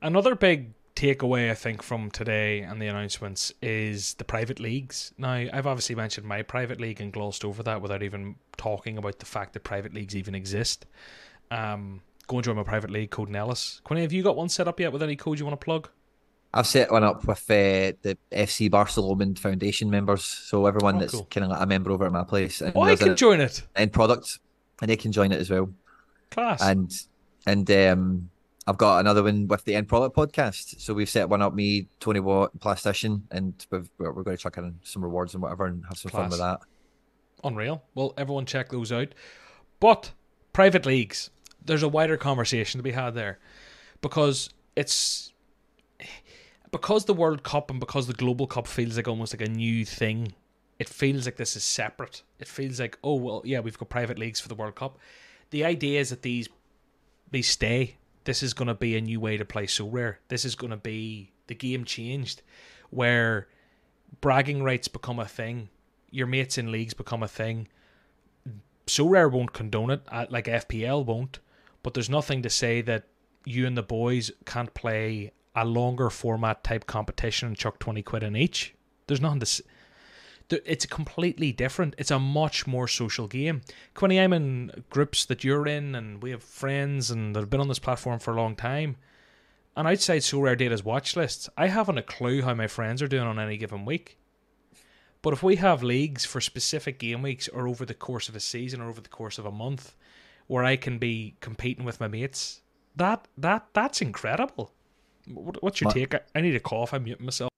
[0.00, 5.12] Another big takeaway, I think, from today and the announcements is the private leagues.
[5.18, 9.18] Now, I've obviously mentioned my private league and glossed over that without even talking about
[9.18, 10.86] the fact that private leagues even exist.
[11.50, 13.80] Um, go and join my private league, Code Nellis.
[13.84, 15.88] Quinny, have you got one set up yet with any code you want to plug?
[16.54, 21.12] I've set one up with uh, the FC Barcelona Foundation members, so everyone Oh, that's
[21.12, 21.26] cool.
[21.30, 23.40] kind of like a member over at my place, and Oh, I can an join
[23.40, 23.62] it.
[23.76, 24.38] end product,
[24.80, 25.68] and they can join it as well.
[26.30, 26.62] Class.
[26.62, 26.90] And
[27.46, 28.30] and um,
[28.66, 30.80] I've got another one with the end product podcast.
[30.80, 34.42] So we've set one up, me, Tony Watt, plastician, and we've, we're, we're going to
[34.42, 36.60] chuck in some rewards and whatever, and have some fun with that.
[37.44, 37.82] Unreal.
[37.94, 39.08] Well, everyone check those out.
[39.80, 40.12] But
[40.52, 41.30] private leagues,
[41.64, 43.38] there's a wider conversation to be had there
[44.00, 45.32] because it's
[46.70, 49.84] because the World Cup and because the Global Cup feels like almost like a new
[49.84, 50.34] thing.
[50.78, 52.22] It feels like this is separate.
[52.38, 54.98] It feels like oh well, yeah, we've got private leagues for the World Cup.
[55.50, 56.48] The idea is that these
[57.30, 57.96] these stay.
[58.24, 60.16] This is going to be a new way to play Sorare.
[60.28, 62.42] This is going to be the game changed,
[62.90, 63.46] where
[64.20, 65.68] bragging rights become a thing.
[66.10, 67.68] Your mates in leagues become a thing.
[68.86, 71.40] Sorare won't condone it, uh, like FPL won't.
[71.82, 73.04] But there's nothing to say that
[73.44, 78.22] you and the boys can't play a longer format type competition and chuck twenty quid
[78.22, 78.74] in each.
[79.06, 79.44] There's nothing to.
[79.44, 79.62] s
[80.48, 81.94] th- It's completely different.
[81.98, 83.62] It's a much more social game.
[83.94, 87.60] Quinny, I'm in groups that you're in, and we have friends and that have been
[87.60, 88.96] on this platform for a long time.
[89.76, 93.38] And outside SorareData's watch lists, I haven't a clue how my friends are doing on
[93.38, 94.18] any given week.
[95.26, 98.38] But if we have leagues for specific game weeks or over the course of a
[98.38, 99.96] season or over the course of a month
[100.46, 102.60] where I can be competing with my mates,
[102.94, 104.70] that that that's incredible.
[105.26, 106.14] What, what's your take?
[106.14, 106.94] I, I need a cough.
[106.94, 107.50] I'm muting myself.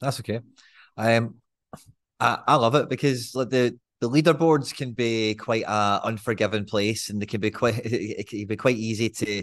[0.00, 0.42] That's okay.
[0.96, 1.38] Um,
[2.20, 7.10] I, I love it because like the the leaderboards can be quite a unforgiving place,
[7.10, 9.42] and they can be quite it can be quite easy to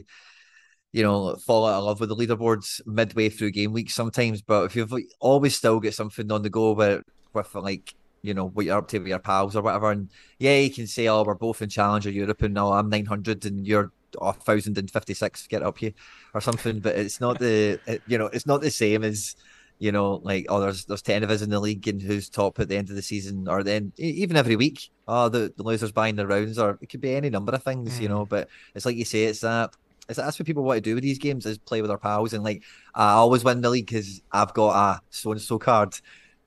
[0.94, 4.42] you know, fall out of love with the leaderboards midway through game week sometimes.
[4.42, 8.48] But if you've always still got something on the go with, with like, you know,
[8.50, 9.92] what you're up to with your pals or whatever.
[9.92, 13.46] And yeah, you can say, oh, we're both in Challenger Europe and now I'm 900
[13.46, 15.94] and you're 1056, get up you
[16.34, 16.80] or something.
[16.80, 19.36] But it's not the, it, you know, it's not the same as,
[19.80, 22.60] you know, like, oh, there's there's 10 of us in the league and who's top
[22.60, 24.90] at the end of the season or then even every week.
[25.08, 27.98] Oh, the, the losers buying the rounds or it could be any number of things,
[27.98, 28.02] mm.
[28.02, 28.26] you know.
[28.26, 29.74] But it's like you say, it's that
[30.16, 32.44] that's what people want to do with these games is play with their pals and
[32.44, 32.64] like
[32.96, 35.96] I always win the league because I've got a so and so card.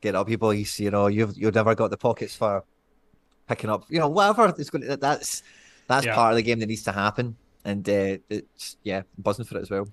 [0.03, 0.53] Get up, people.
[0.53, 2.65] You see, you know, you've you've never got the pockets for
[3.49, 4.55] picking up, you know, whatever.
[4.59, 4.87] It's going.
[4.87, 5.43] To, that's
[5.89, 6.15] that's yeah.
[6.15, 9.63] part of the game that needs to happen, and uh, it's yeah, buzzing for it
[9.63, 9.89] as well.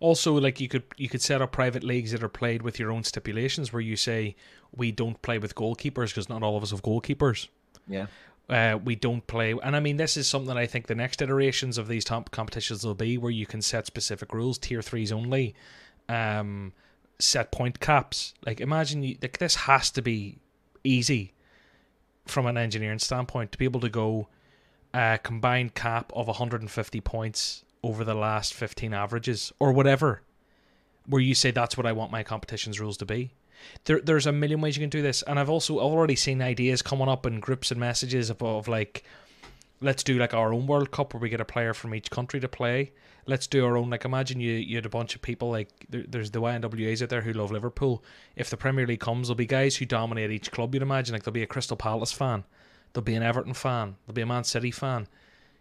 [0.00, 2.90] Also, like you could you could set up private leagues that are played with your
[2.90, 4.34] own stipulations, where you say
[4.74, 7.48] we don't play with goalkeepers because not all of us have goalkeepers.
[7.86, 8.06] Yeah
[8.50, 9.54] uh, we don't play.
[9.62, 12.84] And I mean, this is something I think the next iterations of these top competitions
[12.84, 15.54] will be where you can set specific rules, tier threes only,
[16.08, 16.72] um,
[17.22, 18.34] set point caps.
[18.44, 20.38] Like, imagine you, like this has to be
[20.84, 21.32] easy
[22.26, 24.28] from an engineering standpoint to be able to go
[24.94, 30.22] uh, a combined cap of 150 points over the last 15 averages or whatever,
[31.06, 33.32] where you say that's what I want my competition's rules to be
[33.84, 36.82] there, there's a million ways you can do this, and I've also already seen ideas
[36.82, 39.04] coming up in groups and messages of, of like,
[39.80, 42.40] let's do like our own World Cup where we get a player from each country
[42.40, 42.92] to play.
[43.26, 43.90] Let's do our own.
[43.90, 47.08] Like, imagine you you had a bunch of people like there, there's the YNWAs out
[47.08, 48.04] there who love Liverpool.
[48.36, 50.74] If the Premier League comes, there'll be guys who dominate each club.
[50.74, 52.44] You'd imagine like there'll be a Crystal Palace fan,
[52.92, 55.06] there'll be an Everton fan, there'll be a Man City fan.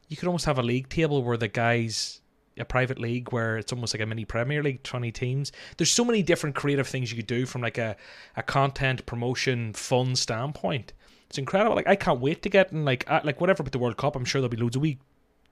[0.08, 2.22] You could almost have a league table where the guys
[2.58, 5.52] a private league where it's almost like a mini Premier League, 20 teams.
[5.78, 7.96] There's so many different creative things you could do from like a,
[8.36, 10.92] a content promotion fun standpoint.
[11.30, 11.76] It's incredible.
[11.76, 14.16] Like I can't wait to get in like at, like whatever with the World Cup.
[14.16, 15.00] I'm sure there'll be loads of week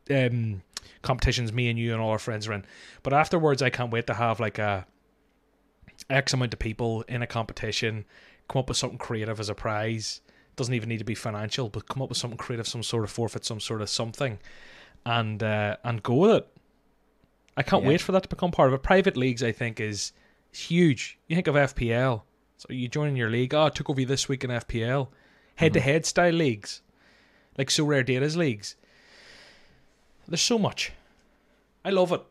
[0.09, 0.61] um,
[1.01, 2.65] competitions me and you and all our friends are in.
[3.03, 4.85] But afterwards, I can't wait to have like a
[6.09, 8.05] X amount of people in a competition,
[8.47, 10.21] come up with something creative as a prize.
[10.55, 13.11] Doesn't even need to be financial, but come up with something creative, some sort of
[13.11, 14.39] forfeit, some sort of something,
[15.05, 16.47] and uh, and go with it.
[17.55, 17.89] I can't yeah.
[17.89, 18.83] wait for that to become part of it.
[18.83, 20.13] Private leagues, I think, is
[20.51, 21.19] huge.
[21.27, 22.23] You think of FPL.
[22.57, 23.53] So you join in your league.
[23.53, 25.09] Oh, I took over this week in FPL.
[25.57, 26.81] Head to head style leagues.
[27.57, 28.75] Like SorareData's leagues.
[30.27, 30.91] There's so much.
[31.83, 32.21] I love it.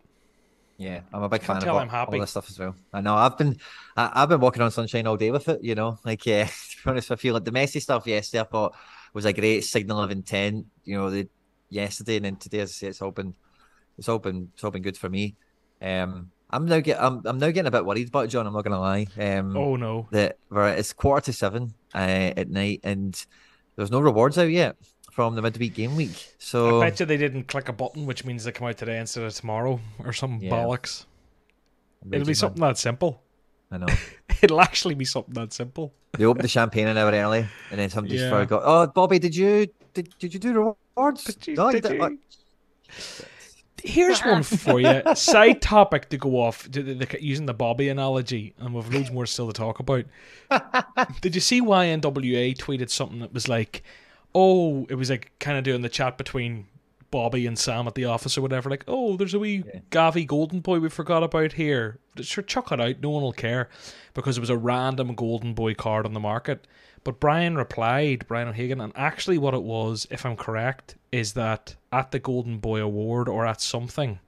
[0.79, 2.15] Yeah, I'm a big fan of all, I'm happy.
[2.15, 2.77] all this stuff as well.
[2.93, 3.57] I know I've been
[3.97, 5.63] I, have been walking on sunshine all day with it.
[5.65, 6.47] You know, like yeah.
[6.77, 8.77] To be honest, I feel like the Messi stuff yesterday I thought
[9.13, 10.67] was a great signal of intent.
[10.85, 11.29] You know, the
[11.71, 13.35] yesterday and then today, as I say, it's all been
[13.99, 15.35] it's all been it's all been good for me.
[15.81, 18.47] Um, I'm now get I'm, I'm now getting a bit worried about John.
[18.47, 19.07] I'm not gonna lie.
[19.19, 23.25] Um, oh no, that it's quarter to seven uh, at night and
[23.75, 24.77] there's no rewards out yet
[25.11, 26.35] from the midweek game week.
[26.39, 28.99] So I bet you they didn't click a button, which means they come out today
[28.99, 30.51] instead of tomorrow or some yeah.
[30.51, 31.07] bollocks.
[32.13, 33.23] It'll be something that simple.
[33.71, 33.87] I know.
[34.43, 35.93] It'll actually be something that simple.
[36.17, 38.31] they opened the champagne an hour early, and then somebody yeah.
[38.31, 38.63] forgot.
[38.65, 41.25] Oh, Bobby, did you did, did you do rewards?
[41.25, 42.19] Did you, no, did you?
[43.85, 45.03] Here's one for you.
[45.15, 49.11] Side topic to go off to the, the, using the Bobby analogy, and we've loads
[49.11, 50.05] more still to talk about.
[51.21, 53.83] Did you see YNWA tweeted something that was like,
[54.35, 56.67] "Oh, it was like kind of doing the chat between
[57.11, 58.69] Bobby and Sam at the office or whatever.
[58.69, 59.81] Like, oh, there's a wee yeah.
[59.91, 61.99] Gavi Golden Boy we forgot about here.
[62.21, 63.01] Sure, chuck it out.
[63.01, 63.69] No one will care
[64.15, 66.67] because it was a random Golden Boy card on the market.
[67.07, 71.77] But Brian replied, Brian O'Hagan, and actually what it was, if I'm correct, is that
[71.93, 74.19] at the Golden Boy Award or at something,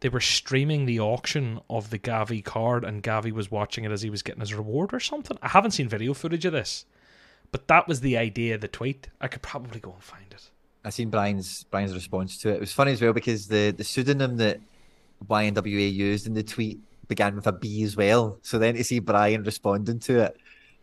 [0.00, 4.02] they were streaming the auction of the Gavi card and Gavi was watching it as
[4.02, 5.38] he was getting his reward or something.
[5.40, 6.84] I haven't seen video footage of this.
[7.50, 9.08] But that was the idea of the tweet.
[9.22, 10.50] I could probably go and find it.
[10.84, 12.56] I seen Brian's Brian's response to it.
[12.56, 14.60] It was funny as well because the, the pseudonym that
[15.26, 16.78] YNWA used in the tweet
[17.08, 18.36] began with a B as well.
[18.42, 20.36] So then to see Brian responding to it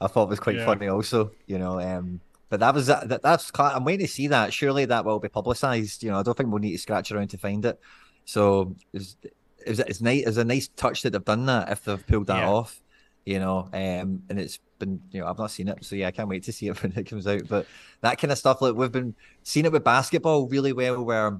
[0.03, 0.65] I thought it was quite yeah.
[0.65, 1.79] funny also, you know.
[1.79, 4.53] Um, but that was that, that's I'm waiting to see that.
[4.53, 6.03] Surely that will be publicised.
[6.03, 7.79] You know, I don't think we'll need to scratch around to find it.
[8.25, 9.17] So it's
[9.65, 10.25] it's, it's nice.
[10.25, 12.49] It's a nice touch that they've done that if they've pulled that yeah.
[12.49, 12.79] off.
[13.25, 16.11] You know, um, and it's been you know I've not seen it, so yeah, I
[16.11, 17.47] can't wait to see it when it comes out.
[17.47, 17.65] But
[18.01, 21.31] that kind of stuff, like we've been seeing it with basketball really well, where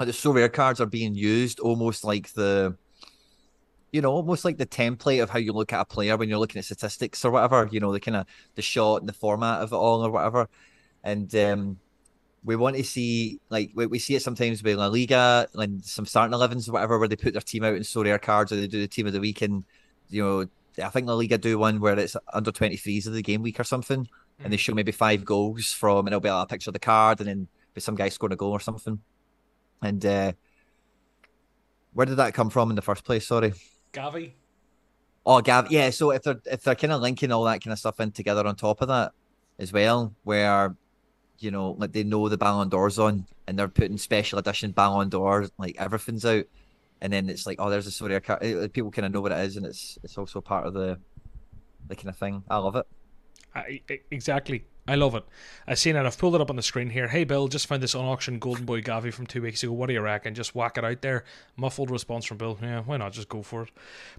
[0.00, 2.76] like, the Sorare cards are being used almost like the
[3.94, 6.40] you know, almost like the template of how you look at a player when you're
[6.40, 8.26] looking at statistics or whatever, you know, the kind of
[8.56, 10.48] the shot and the format of it all or whatever.
[11.04, 11.78] And um,
[12.42, 16.06] we want to see, like, we, we see it sometimes with La Liga and some
[16.06, 18.66] starting 11s or whatever, where they put their team out in Sorare cards or they
[18.66, 19.42] do the team of the week.
[19.42, 19.62] And,
[20.08, 20.48] you know,
[20.84, 23.64] I think La Liga do one where it's under 23s of the game week or
[23.64, 24.08] something.
[24.42, 27.20] and they show maybe five goals from, and it'll be a picture of the card,
[27.20, 28.98] and then be some guy scoring a goal or something.
[29.82, 30.32] And uh,
[31.92, 33.28] where did that come from in the first place?
[33.28, 33.52] Sorry,
[33.94, 34.32] Gavi.
[35.26, 35.90] Oh, Gav, yeah.
[35.90, 38.46] So if they're if they're kind of linking all that kind of stuff in together
[38.46, 39.12] on top of that
[39.58, 40.76] as well, where
[41.38, 45.08] you know, like they know the Ballon d'Or's on, and they're putting special edition Ballon
[45.08, 46.44] d'Or, like everything's out,
[47.00, 48.20] and then it's like, oh, there's a sorry,
[48.70, 50.98] people kind of know what it is, and it's it's also part of the
[51.88, 52.42] the kind of thing.
[52.50, 52.86] I love it.
[53.54, 53.80] I,
[54.10, 54.66] exactly.
[54.86, 55.24] I love it.
[55.66, 56.04] I've seen it.
[56.04, 57.08] I've pulled it up on the screen here.
[57.08, 59.72] Hey, Bill, just found this unauctioned Golden Boy Gavi from two weeks ago.
[59.72, 60.34] What do you reckon?
[60.34, 61.24] Just whack it out there.
[61.56, 62.58] Muffled response from Bill.
[62.60, 63.14] Yeah, why not?
[63.14, 63.70] Just go for it.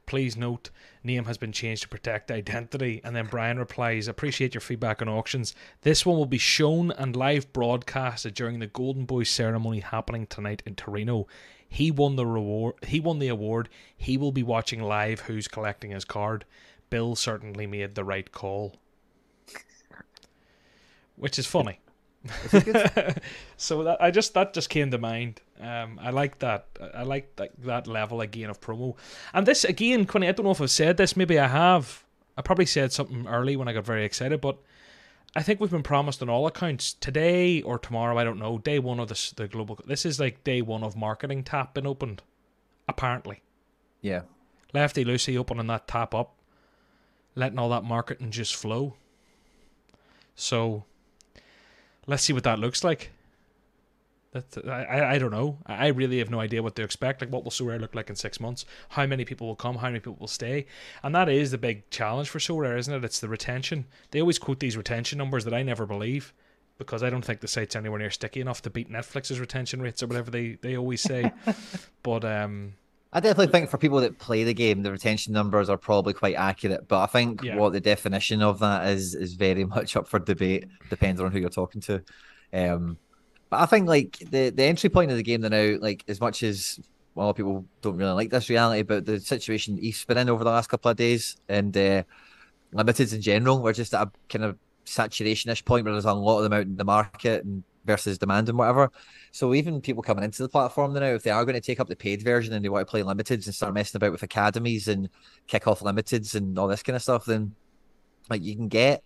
[0.07, 0.71] Please note,
[1.03, 2.99] name has been changed to protect identity.
[3.03, 5.53] And then Brian replies, appreciate your feedback on auctions.
[5.81, 10.63] This one will be shown and live broadcasted during the Golden Boy ceremony happening tonight
[10.65, 11.27] in Torino.
[11.69, 12.75] He won the reward.
[12.87, 13.69] He won the award.
[13.95, 16.43] He will be watching live who's collecting his card.
[16.89, 18.77] Bill certainly made the right call
[21.15, 21.79] which is funny.
[23.57, 25.41] so that I just that just came to mind.
[25.59, 26.67] Um, I like that.
[26.93, 28.95] I like that, that level again of promo.
[29.33, 31.15] And this again, Quinny, I don't know if I've said this.
[31.15, 32.03] Maybe I have.
[32.37, 34.57] I probably said something early when I got very excited, but
[35.35, 38.17] I think we've been promised on all accounts today or tomorrow.
[38.17, 38.57] I don't know.
[38.57, 39.79] Day one of this the global.
[39.85, 42.23] This is like day one of marketing tap been opened.
[42.87, 43.41] Apparently.
[44.01, 44.21] Yeah.
[44.73, 46.35] Lefty Lucy opening that tap up,
[47.35, 48.95] letting all that marketing just flow.
[50.35, 50.83] So
[52.07, 53.11] let's see what that looks like.
[54.31, 55.59] That I, I don't know.
[55.65, 57.21] I really have no idea what to expect.
[57.21, 58.65] Like, what will Sorare look like in six months?
[58.89, 59.77] How many people will come?
[59.77, 60.65] How many people will stay?
[61.03, 63.05] And that is the big challenge for Sorare, isn't it?
[63.05, 63.85] It's the retention.
[64.11, 66.33] They always quote these retention numbers that I never believe
[66.77, 70.03] because I don't think the site's anywhere near sticky enough to beat Netflix's retention rates
[70.03, 71.31] or whatever they, they always say.
[72.03, 72.73] but um,
[73.15, 76.35] I definitely think for people that play the game, the retention numbers are probably quite
[76.35, 76.85] accurate.
[76.89, 77.55] But I think yeah.
[77.55, 81.39] what the definition of that is is very much up for debate, depending on who
[81.39, 82.03] you're talking to.
[82.51, 82.97] Um,
[83.49, 86.43] but I think like the the entry point of the game now, like as much
[86.43, 86.77] as
[87.15, 90.29] a lot of people don't really like this reality, but the situation East's been in
[90.29, 92.03] over the last couple of days and uh,
[92.73, 96.39] limiteds in general, we're just at a kind of saturation-ish point where there's a lot
[96.39, 98.91] of them out in the market and versus demand and whatever.
[99.31, 101.87] So even people coming into the platform now, if they are going to take up
[101.87, 104.87] the paid version and they want to play limiteds and start messing about with academies
[104.87, 105.09] and
[105.47, 107.53] kick off limiteds and all this kind of stuff, then
[108.29, 109.03] like you can get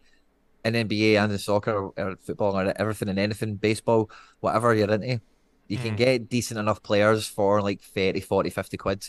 [0.63, 5.21] an NBA and in soccer or football or everything and anything, baseball, whatever you're into,
[5.67, 5.83] you mm.
[5.83, 9.05] can get decent enough players for like 30, 40, 50 quid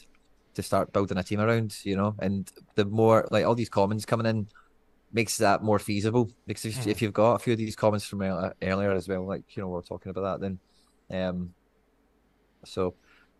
[0.54, 2.14] to start building a team around, you know.
[2.18, 4.48] And the more like all these commons coming in
[5.12, 6.86] makes that more feasible because if, mm.
[6.86, 9.68] if you've got a few of these comments from earlier as well, like you know,
[9.68, 10.58] we are talking about that, then
[11.10, 11.54] um,
[12.64, 12.94] so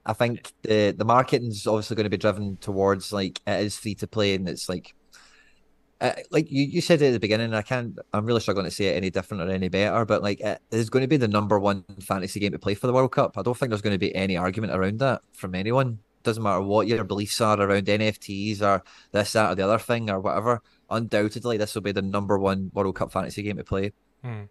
[0.05, 3.79] I think the the marketing is obviously going to be driven towards like it is
[3.79, 4.95] free to play and it's like.
[6.03, 7.99] Uh, like you, you said at the beginning, I can't.
[8.15, 10.07] I'm really struggling to say it any different or any better.
[10.07, 12.87] But like, it is going to be the number one fantasy game to play for
[12.87, 13.37] the World Cup.
[13.37, 15.99] I don't think there's going to be any argument around that from anyone.
[16.23, 20.09] Doesn't matter what your beliefs are around NFTs or this, that, or the other thing
[20.09, 20.63] or whatever.
[20.91, 23.93] Undoubtedly, this will be the number one World Cup fantasy game to play.
[24.23, 24.45] Hmm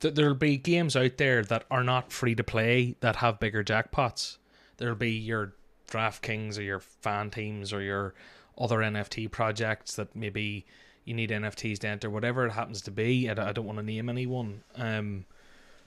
[0.00, 4.38] there'll be games out there that are not free to play that have bigger jackpots.
[4.76, 5.54] There'll be your
[5.88, 8.14] DraftKings or your fan teams or your
[8.58, 10.66] other NFT projects that maybe
[11.04, 13.28] you need NFTs to enter, whatever it happens to be.
[13.28, 14.62] I, I don't want to name anyone.
[14.76, 15.24] Um,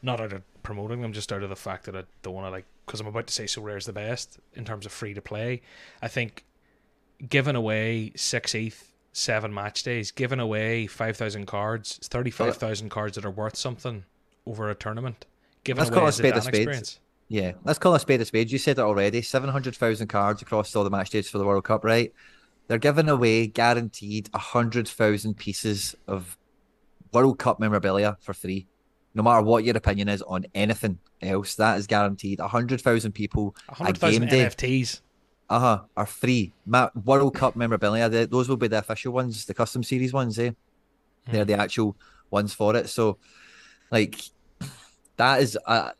[0.01, 2.51] not out of promoting them, just out of the fact that I don't want to
[2.51, 5.21] like because I'm about to say Sorare is the best in terms of free to
[5.21, 5.61] play.
[6.01, 6.45] I think
[7.27, 11.95] giving away six ETH seven match days, giving away 5,000 cards.
[11.97, 14.03] It's 35,000 cards that are worth something
[14.45, 15.25] over a tournament.
[15.63, 16.55] Giving let's away call a spade a spade.
[16.55, 16.99] Experience.
[17.29, 18.51] Yeah, let's call a spade a spade.
[18.51, 21.83] You said it already 700,000 cards across all the match days for the World Cup,
[21.83, 22.13] right?
[22.67, 26.37] They're giving away guaranteed 100,000 pieces of
[27.13, 28.67] World Cup memorabilia for free.
[29.13, 32.39] No matter what your opinion is on anything else, that is guaranteed.
[32.39, 35.01] 100,000 people 100,000 NFTs
[35.49, 36.53] uh huh, are free.
[36.65, 40.49] Ma- World Cup memorabilia, those will be the official ones, the custom series ones, eh?
[40.49, 40.55] Mm.
[41.31, 41.95] They're the actual
[42.31, 42.89] ones for it.
[42.89, 43.17] So,
[43.91, 44.21] like,
[45.17, 45.91] that is uh,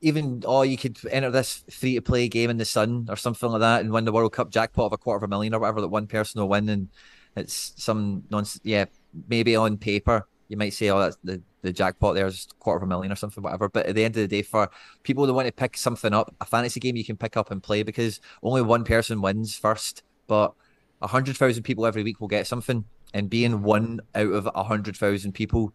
[0.00, 3.48] even oh, you could enter this free to play game in the sun or something
[3.48, 5.60] like that and win the World Cup jackpot of a quarter of a million or
[5.60, 6.88] whatever that one person will win, and
[7.36, 8.60] it's some nonsense.
[8.64, 8.84] Yeah,
[9.28, 12.86] maybe on paper you might say, oh, that's the, the jackpot there's quarter of a
[12.86, 13.68] million or something, whatever.
[13.68, 14.70] But at the end of the day, for
[15.02, 17.62] people that want to pick something up, a fantasy game you can pick up and
[17.62, 20.54] play because only one person wins first, but
[21.02, 22.84] a hundred thousand people every week will get something.
[23.12, 25.72] And being one out of a hundred thousand people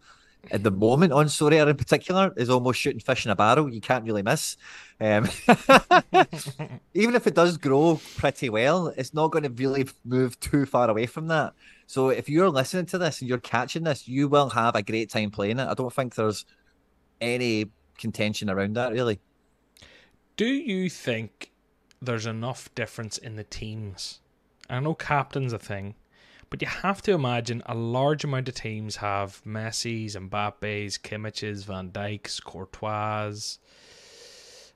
[0.50, 3.72] at the moment on Sorare in particular is almost shooting fish in a barrel.
[3.72, 4.56] You can't really miss.
[5.00, 5.28] Um,
[6.94, 10.88] even if it does grow pretty well, it's not going to really move too far
[10.88, 11.54] away from that.
[11.90, 15.10] So if you're listening to this and you're catching this, you will have a great
[15.10, 15.66] time playing it.
[15.66, 16.44] I don't think there's
[17.20, 19.18] any contention around that really.
[20.36, 21.50] Do you think
[22.00, 24.20] there's enough difference in the teams?
[24.68, 25.96] I know captain's a thing,
[26.48, 31.90] but you have to imagine a large amount of teams have Messi's, Mbappe's, Kimmich's, Van
[31.90, 33.58] Dijk's, Courtois,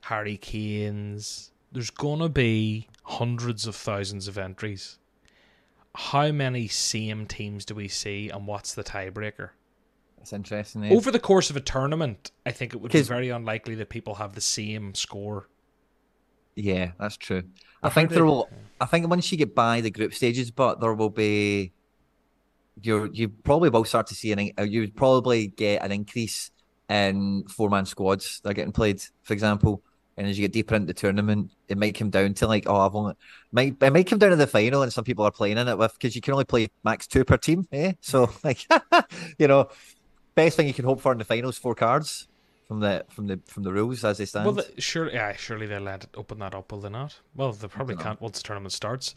[0.01, 1.53] Harry Kane's.
[1.71, 4.99] There's gonna be hundreds of thousands of entries.
[5.95, 9.51] How many same teams do we see, and what's the tiebreaker?
[10.19, 10.83] It's interesting.
[10.83, 10.93] Eh?
[10.93, 14.15] Over the course of a tournament, I think it would be very unlikely that people
[14.15, 15.47] have the same score.
[16.55, 17.43] Yeah, that's true.
[17.83, 18.49] I think there will.
[18.81, 21.73] I think once you get by the group stages, but there will be.
[22.81, 24.51] You you probably will start to see an.
[24.57, 26.51] Uh, you would probably get an increase
[26.89, 29.83] in four man squads that are getting played, for example.
[30.17, 32.77] And as you get deeper into the tournament, it might come down to like, oh,
[32.77, 33.15] I've only
[33.51, 35.77] might it might come down to the final, and some people are playing in it
[35.77, 37.93] with because you can only play max two per team, eh?
[38.01, 38.65] So like,
[39.37, 39.69] you know,
[40.35, 42.27] best thing you can hope for in the finals, four cards
[42.67, 44.45] from the from the from the rules as they stand.
[44.45, 47.19] Well, the, surely, yeah, surely they'll let it open that up, will they not?
[47.35, 49.15] Well, they probably can't once the tournament starts.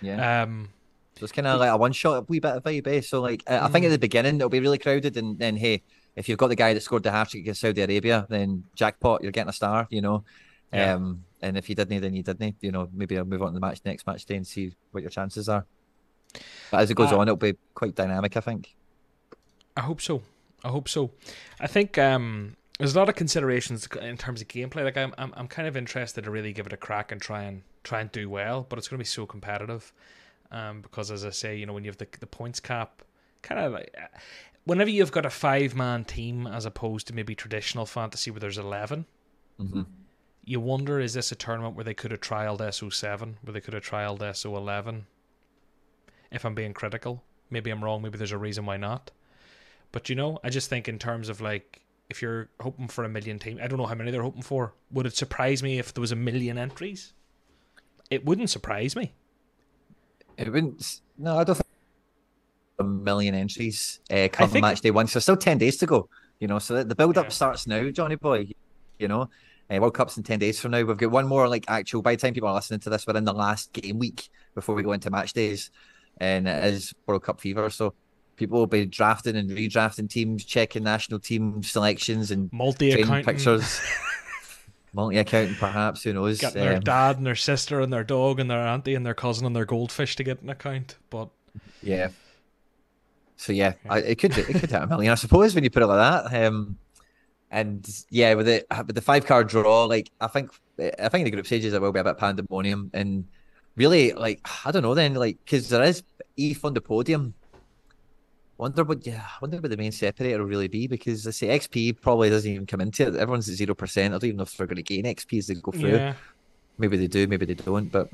[0.00, 0.42] Yeah.
[0.42, 0.68] Um,
[1.18, 2.86] so it's kind of like a one shot, a wee bit of vibe.
[2.86, 3.00] Eh?
[3.00, 5.82] So like, I think at the beginning it'll be really crowded, and then hey,
[6.16, 9.22] if you've got the guy that scored the hat trick against Saudi Arabia, then jackpot,
[9.22, 10.24] you're getting a star, you know.
[10.72, 10.94] Yeah.
[10.94, 12.56] Um, and if you didn't, then you didn't.
[12.60, 15.02] You know, maybe I'll move on to the match next match day and see what
[15.02, 15.66] your chances are.
[16.70, 18.74] But as it goes uh, on, it'll be quite dynamic, I think.
[19.76, 20.22] I hope so.
[20.64, 21.10] I hope so.
[21.60, 24.84] I think um, there's a lot of considerations in terms of gameplay.
[24.84, 27.42] Like I'm, I'm, I'm kind of interested to really give it a crack and try
[27.42, 29.92] and try and do well, but it's going to be so competitive.
[30.50, 33.02] Um, because as I say, you know, when you have the the points cap,
[33.42, 33.94] kind of like
[34.66, 38.58] whenever you've got a five man team as opposed to maybe traditional fantasy where there's
[38.58, 39.06] 11
[39.58, 39.82] mm-hmm.
[40.44, 43.74] you wonder is this a tournament where they could have trialed SO7, where they could
[43.74, 45.04] have trialed SO11?
[46.30, 48.02] If I'm being critical, maybe I'm wrong.
[48.02, 49.12] Maybe there's a reason why not.
[49.92, 53.08] But you know, I just think in terms of like if you're hoping for a
[53.08, 54.74] million teams, I don't know how many they're hoping for.
[54.90, 57.12] Would it surprise me if there was a million entries?
[58.10, 59.12] It wouldn't surprise me.
[60.36, 61.00] It wouldn't.
[61.18, 61.66] No, I don't think
[62.78, 64.62] a million entries uh, come think...
[64.62, 65.06] match day one.
[65.06, 66.08] So still ten days to go.
[66.40, 67.30] You know, so the build up yeah.
[67.30, 68.48] starts now, Johnny boy.
[68.98, 69.30] You know,
[69.70, 70.82] uh, World Cup's in ten days from now.
[70.82, 72.02] We've got one more like actual.
[72.02, 74.74] By the time people are listening to this, we're in the last game week before
[74.74, 75.70] we go into match days,
[76.18, 77.70] and it is World Cup fever.
[77.70, 77.94] So
[78.36, 83.80] people will be drafting and redrafting teams, checking national team selections and multi pictures.
[84.92, 86.02] multi accounting, perhaps.
[86.02, 86.40] Who knows?
[86.40, 89.14] Got their um, dad and their sister and their dog and their auntie and their
[89.14, 90.96] cousin and their goldfish to get an account.
[91.10, 91.28] But
[91.82, 92.08] yeah.
[93.36, 95.82] So yeah, I, it could it could hit a million, I suppose, when you put
[95.82, 96.46] it like that.
[96.46, 96.78] Um,
[97.50, 101.30] and yeah, with the with the five card draw, like I think I think the
[101.30, 103.26] group stages there will be a bit pandemonium and
[103.76, 106.02] really like I don't know then like because there is
[106.36, 107.34] ETH on the podium
[108.58, 112.00] Wonder what yeah, wonder what the main separator will really be because I say XP
[112.00, 113.14] probably doesn't even come into it.
[113.14, 114.14] Everyone's at zero percent.
[114.14, 115.90] I don't even know if they're going to gain XP as they go through.
[115.90, 116.14] Yeah.
[116.78, 117.92] Maybe they do, maybe they don't.
[117.92, 118.08] But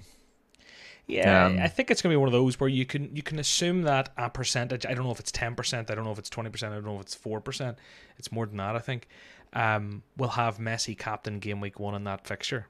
[1.07, 3.23] yeah, um, I think it's going to be one of those where you can you
[3.23, 4.87] can assume that a percentage.
[4.87, 5.91] I don't know if it's ten percent.
[5.91, 6.73] I don't know if it's twenty percent.
[6.73, 7.79] I don't know if it's four percent.
[8.19, 8.77] It's more than that.
[8.77, 9.09] I think.
[9.55, 12.69] Um, will have Messi captain game week one in that fixture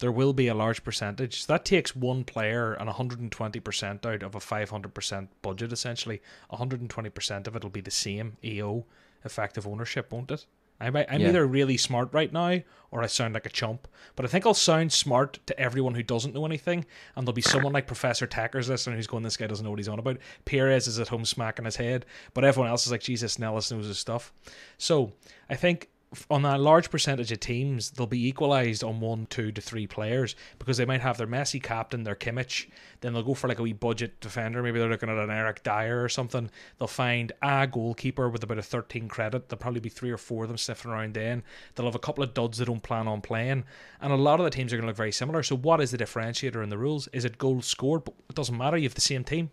[0.00, 1.46] there will be a large percentage.
[1.46, 6.20] That takes one player and 120% out of a 500% budget, essentially.
[6.50, 8.86] 120% of it will be the same EO,
[9.24, 10.46] effective ownership, won't it?
[10.80, 11.28] I'm, I'm yeah.
[11.28, 12.60] either really smart right now
[12.90, 13.86] or I sound like a chump.
[14.16, 16.84] But I think I'll sound smart to everyone who doesn't know anything.
[17.14, 19.78] And there'll be someone like Professor Tacker's listening who's going, this guy doesn't know what
[19.78, 20.18] he's on about.
[20.44, 22.06] Perez is at home smacking his head.
[22.34, 24.32] But everyone else is like, Jesus, Nellis knows his stuff.
[24.78, 25.12] So
[25.48, 25.88] I think
[26.28, 30.34] on a large percentage of teams, they'll be equalised on one, two to three players
[30.58, 32.68] because they might have their Messi captain, their Kimmich.
[33.00, 34.60] Then they'll go for like a wee budget defender.
[34.60, 36.50] Maybe they're looking at an Eric Dier or something.
[36.78, 39.48] They'll find a goalkeeper with about a 13 credit.
[39.48, 41.44] There'll probably be three or four of them sniffing around then.
[41.74, 43.62] They'll have a couple of duds they don't plan on playing.
[44.00, 45.44] And a lot of the teams are going to look very similar.
[45.44, 47.06] So, what is the differentiator in the rules?
[47.12, 48.04] Is it goals scored?
[48.04, 48.76] But it doesn't matter.
[48.76, 49.50] You have the same team.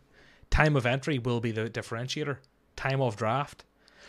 [0.50, 2.38] Time of entry will be the differentiator.
[2.76, 3.64] Time of draft.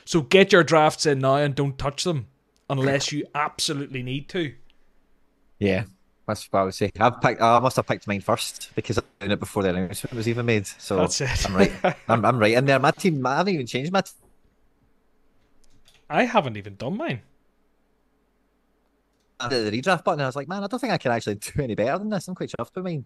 [0.07, 2.29] So, get your drafts in now and don't touch them
[2.69, 4.55] unless you absolutely need to.
[5.59, 5.85] Yeah,
[6.27, 6.91] that's what I would say.
[6.99, 7.41] I've picked.
[7.41, 10.47] I must have picked mine first because I did it before the announcement was even
[10.47, 10.67] made.
[10.67, 11.47] So that's it.
[11.47, 11.73] I'm right.
[12.09, 12.79] I'm, I'm right in there.
[12.79, 13.25] My team.
[13.27, 14.03] I haven't even changed my.
[14.03, 14.11] T-
[16.11, 17.21] I haven't even done mine.
[19.41, 20.21] I did the redraft button.
[20.21, 22.09] And I was like, man, I don't think I can actually do any better than
[22.09, 22.29] this.
[22.29, 23.05] I'm quite chuffed with mine.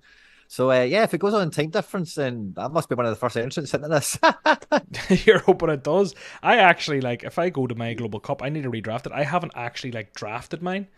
[0.53, 3.07] So uh, yeah, if it goes on in time difference, then that must be one
[3.07, 4.19] of the first entrants into this.
[5.27, 6.15] You're hoping it does.
[6.43, 9.13] I actually like if I go to my global cup, I need to redraft it.
[9.13, 10.89] I haven't actually like drafted mine.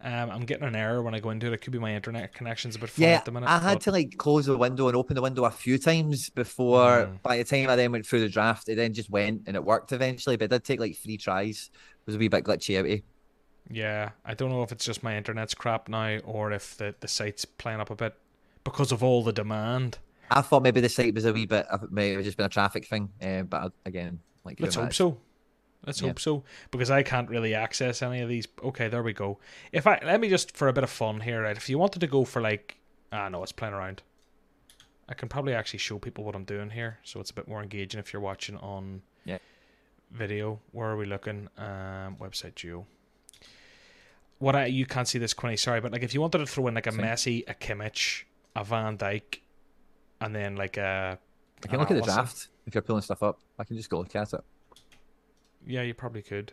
[0.00, 1.52] Um, I'm getting an error when I go into it.
[1.52, 3.48] It could be my internet connection's a bit yeah, at the minute.
[3.48, 6.28] I had but- to like close the window and open the window a few times
[6.30, 7.06] before.
[7.06, 7.22] Mm.
[7.22, 9.64] By the time I then went through the draft, it then just went and it
[9.64, 10.36] worked eventually.
[10.36, 11.70] But it did take like three tries.
[11.72, 13.04] It was a wee bit glitchy outy.
[13.70, 17.08] Yeah, I don't know if it's just my internet's crap now or if the, the
[17.08, 18.14] site's playing up a bit
[18.64, 19.98] because of all the demand.
[20.30, 22.50] I thought maybe the site was a wee bit, it may have just been a
[22.50, 23.10] traffic thing.
[23.22, 25.18] Uh, but again, like Let's hope so.
[25.86, 26.08] Let's Yeah.
[26.08, 28.48] hope so because I can't really access any of these.
[28.62, 29.38] Okay, there we go.
[29.70, 31.56] If I let me just for a bit of fun here, right?
[31.56, 32.78] If you wanted to go for like,
[33.12, 34.02] ah, no, it's playing around.
[35.06, 37.62] I can probably actually show people what I'm doing here, so it's a bit more
[37.62, 39.36] engaging if you're watching on Yeah.
[40.10, 40.60] video.
[40.72, 41.48] Where are we looking?
[41.58, 42.86] Um, website geo.
[44.38, 46.66] What I you can't see this Quinny, sorry, but like if you wanted to throw
[46.68, 47.02] in like a Same.
[47.02, 48.24] Messi, a Kimmich,
[48.56, 49.40] a Van Dijk,
[50.20, 51.18] and then like a
[51.64, 53.40] I can look at the draft if you're pulling stuff up.
[53.58, 54.40] I can just go look at it.
[55.66, 56.52] Yeah, you probably could.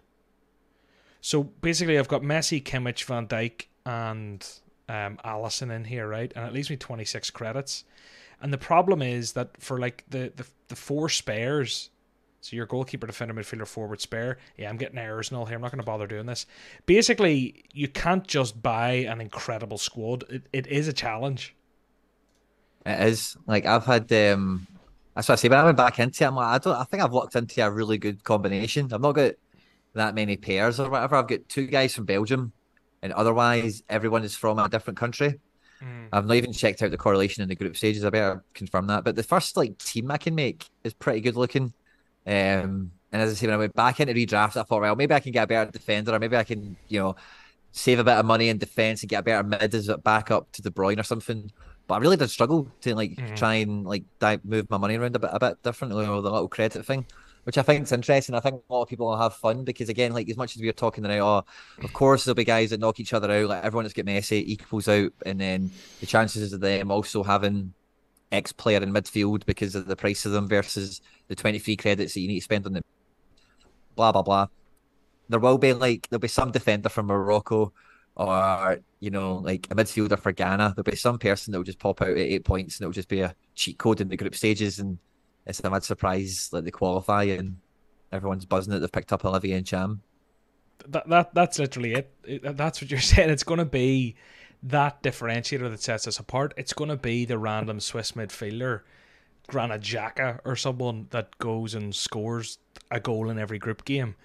[1.22, 4.48] So basically, I've got Messi, Kimmich, Van Dijk, and
[4.90, 6.32] um, Alisson in here, right?
[6.36, 7.84] And it leaves me 26 credits.
[8.42, 11.92] And the problem is that for like the, the, the four spares,
[12.42, 15.56] so your goalkeeper, defender, midfielder, forward, spare, yeah, I'm getting errors and all here.
[15.56, 16.48] I'm not going to bother doing this.
[16.88, 20.24] Basically, you can't just buy an incredible squad.
[20.28, 21.56] It, it is a challenge.
[22.86, 24.12] It is like I've had.
[24.12, 24.68] um
[25.16, 25.50] That's what I say.
[25.50, 26.76] When I went back into it, I'm like, I don't.
[26.76, 28.92] I think I've locked into a really good combination.
[28.94, 29.34] I've not got
[29.94, 31.16] that many pairs or whatever.
[31.16, 32.54] I've got two guys from Belgium,
[33.02, 35.40] and otherwise everyone is from a different country.
[35.84, 36.10] Mm.
[36.14, 38.06] I've not even checked out the correlation in the group stages.
[38.06, 39.04] I better confirm that.
[39.04, 41.74] But the first like team I can make is pretty good looking.
[42.26, 45.14] Um, and as I say, when I went back into redraft, I thought, well, maybe
[45.14, 47.16] I can get a better defender, or maybe I can, you know,
[47.72, 50.52] save a bit of money in defense and get a better mid as a backup
[50.54, 51.52] to De Bruyne or something.
[51.92, 53.36] But I really did struggle to like Mhm.
[53.36, 56.32] try and like dive, move my money around a bit, a bit differently with the
[56.32, 57.06] little credit thing,
[57.44, 58.34] which I think is interesting.
[58.34, 60.62] I think a lot of people will have fun because again, like as much as
[60.62, 61.44] we are talking tonight, oh,
[61.84, 63.50] of course there'll be guys that knock each other out.
[63.50, 65.70] Like everyone that's got Messi equals out, and then
[66.00, 67.74] the chances of them also having
[68.32, 72.22] X player in midfield because of the price of them versus the 23 credits that
[72.22, 72.84] you need to spend on them.
[73.98, 74.48] blah blah blah.
[75.28, 77.74] There will be like there'll be some defender from Morocco
[78.16, 80.74] or you know like a midfielder for Ghana.
[80.76, 83.08] There'll be some person that will just pop out at eight points and it'll just
[83.10, 84.98] be a cheat code in the group stages and
[85.46, 87.58] it's a mad surprise like they qualify and
[88.12, 90.00] everyone's buzzing that they've picked up Olivier Ntcham.
[90.88, 92.14] that that that's literally it.
[92.24, 93.30] It- That's what you're saying.
[93.30, 94.16] It's going to be
[94.64, 96.54] that differentiator that sets us apart.
[96.58, 98.82] It's going to be the random Swiss midfielder,
[99.48, 102.60] Granit Xhaka, or someone that goes and scores
[102.92, 104.16] a goal in every group game.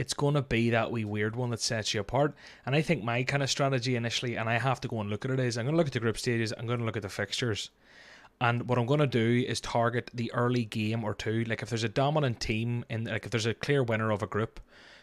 [0.00, 2.34] It's going to be that wee weird one that sets you apart.
[2.64, 5.26] And I think my kind of strategy initially, and I have to go and look
[5.26, 6.54] at it, is I'm going to look at the group stages.
[6.56, 7.70] I'm going to look at the fixtures.
[8.40, 11.44] And what I'm going to do is target the early game or two.
[11.44, 14.26] Like if there's a dominant team in, like if there's a clear winner of a
[14.26, 14.58] group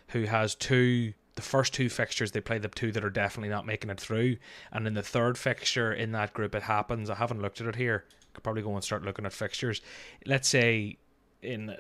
[0.08, 3.68] who has two, the first two fixtures they play the two that are definitely not
[3.68, 4.38] making it through,
[4.72, 7.12] and in the third fixture in that group it happens.
[7.12, 8.06] I haven't looked at it here.
[8.34, 9.82] Could probably go and start looking at fixtures.
[10.26, 10.98] Let's say
[11.44, 11.76] in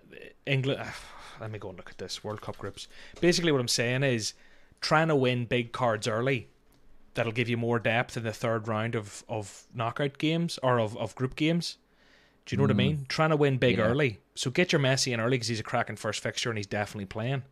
[0.45, 0.81] England.
[1.39, 2.87] Let me go and look at this World Cup groups.
[3.21, 4.33] Basically, what I'm saying is
[4.81, 6.47] trying to win big cards early
[7.13, 10.95] that'll give you more depth in the third round of, of knockout games or of,
[10.97, 11.77] of group games.
[12.45, 12.77] Do you know what I Mm.
[12.77, 13.05] mean?
[13.09, 13.85] Trying to win big Yeah.
[13.85, 14.19] early.
[14.35, 17.05] So get your Messi in early because he's a cracking first fixture and he's definitely
[17.07, 17.43] playing.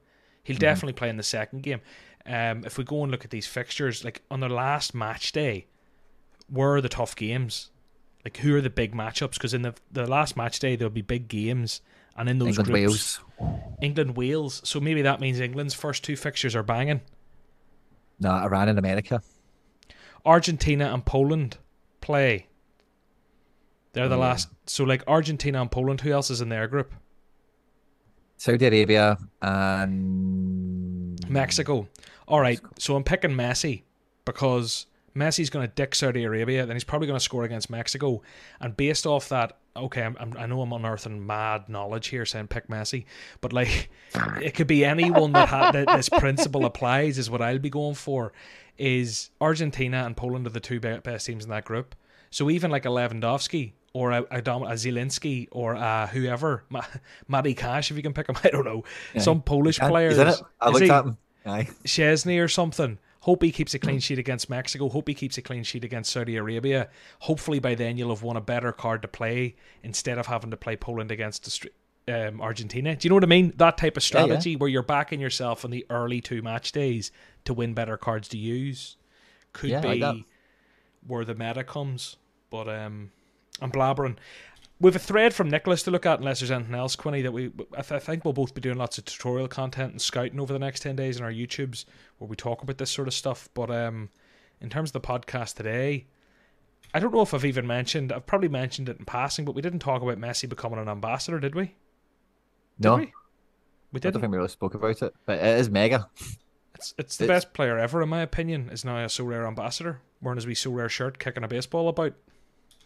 [0.44, 0.60] He'll Mhm.
[0.60, 1.82] definitely play in the second game.
[2.28, 5.66] Um, if we go and look at these fixtures, like on their last match day,
[6.48, 7.72] where are the tough games?
[8.24, 9.34] Like who are the big matchups?
[9.34, 11.82] Because in the the last match day there'll be big games,
[12.16, 13.70] and in those England, groups, Wales.
[13.82, 14.61] England Wales.
[14.63, 17.01] So maybe that means England's first two fixtures are banging.
[18.20, 19.22] No, Iran and America.
[20.26, 21.57] Argentina and Poland
[22.01, 22.47] play.
[23.93, 24.22] They're the yeah.
[24.22, 24.49] last.
[24.66, 26.01] So like Argentina and Poland.
[26.01, 26.93] Who else is in their group?
[28.38, 31.88] Saudi Arabia and Mexico.
[32.28, 32.61] All right.
[32.61, 32.76] Mexico.
[32.80, 33.84] So I'm picking Messi
[34.26, 36.66] because Messi's going to dick Saudi Arabia.
[36.66, 38.22] Then he's probably going to score against Mexico.
[38.59, 42.47] And based off that, okay, I'm, I'm, I know I'm unearthing mad knowledge here saying
[42.47, 43.05] pick Messi,
[43.41, 43.89] but like
[44.41, 47.17] it could be anyone that, ha- that this principle applies.
[47.17, 48.34] Is what I'll be going for.
[48.78, 51.95] Is Argentina and Poland are the two best teams in that group.
[52.30, 56.84] So even like a Lewandowski or a, a, Dom- a Zielinski or uh, whoever, Ma-
[57.30, 59.21] Matty Cash, if you can pick him, I don't know, Yeah.
[59.21, 60.17] some Polish He's in players.
[60.17, 60.41] it.
[60.59, 61.17] I looked at him.
[61.45, 61.69] Aye.
[61.86, 62.97] Szczęsny or something.
[63.26, 64.88] Hope he keeps a clean sheet against Mexico.
[64.88, 66.89] Hope he keeps a clean sheet against Saudi Arabia.
[67.21, 70.57] Hopefully by then you'll have won a better card to play instead of having to
[70.57, 71.65] play Poland against
[72.07, 72.95] um, Argentina.
[72.95, 73.51] Do you know what I mean?
[73.57, 74.26] That type of Yeah, yeah.
[74.26, 77.11] strategy where you're backing yourself in the early two match days
[77.45, 78.95] to win better cards to use
[79.53, 80.26] could Yeah, like be
[81.07, 82.17] where the meta comes.
[82.51, 83.09] But um,
[83.59, 84.17] I'm blabbering.
[84.80, 87.45] We've a thread from Nicolas to look at, unless there's anything else, Quinny, that we.
[87.78, 90.51] I, th- I think we'll both be doing lots of tutorial content and scouting over
[90.51, 91.86] the next 10 days in our YouTubes
[92.17, 93.47] where we talk about this sort of stuff.
[93.53, 94.09] But um,
[94.59, 96.07] in terms of the podcast today,
[96.93, 99.61] I don't know if I've even mentioned, I've probably mentioned it in passing, but we
[99.61, 101.63] didn't talk about Messi becoming an ambassador, did we?
[101.65, 101.76] Did
[102.80, 103.01] no, we?
[103.01, 104.21] We I don't didn't.
[104.21, 106.09] think we really spoke about it, but it is mega.
[106.76, 110.01] It's, it's the It's- best player ever, in my opinion, is now a Sorare ambassador,
[110.21, 112.11] wearing his wee Sorare shirt, kicking a baseball about.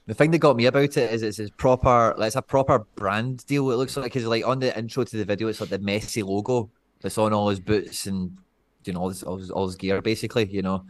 [0.10, 2.80] The thing that got me about it is it's his proper, like, it's a proper
[2.96, 3.70] brand deal.
[3.70, 6.24] It looks like because like on the intro to the video, it's like the Messi
[6.26, 8.36] logo that's on all his boots and
[8.86, 10.46] you know all his all his, all his gear basically.
[10.50, 10.84] You know,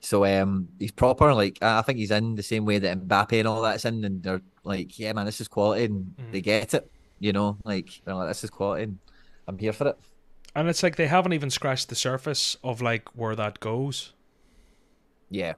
[0.00, 1.34] so um, he's proper.
[1.34, 4.02] Like I I think he's in the same way that Mbappe and all that's in,
[4.02, 6.32] and they're like, yeah, man, this is quality, and Mm.
[6.32, 6.90] they get it.
[7.18, 8.98] You know, like they're like, this is quality, and
[9.46, 9.98] I'm here for it.
[10.56, 14.14] And it's like they haven't even scratched the surface of like where that goes.
[15.28, 15.52] Yeah,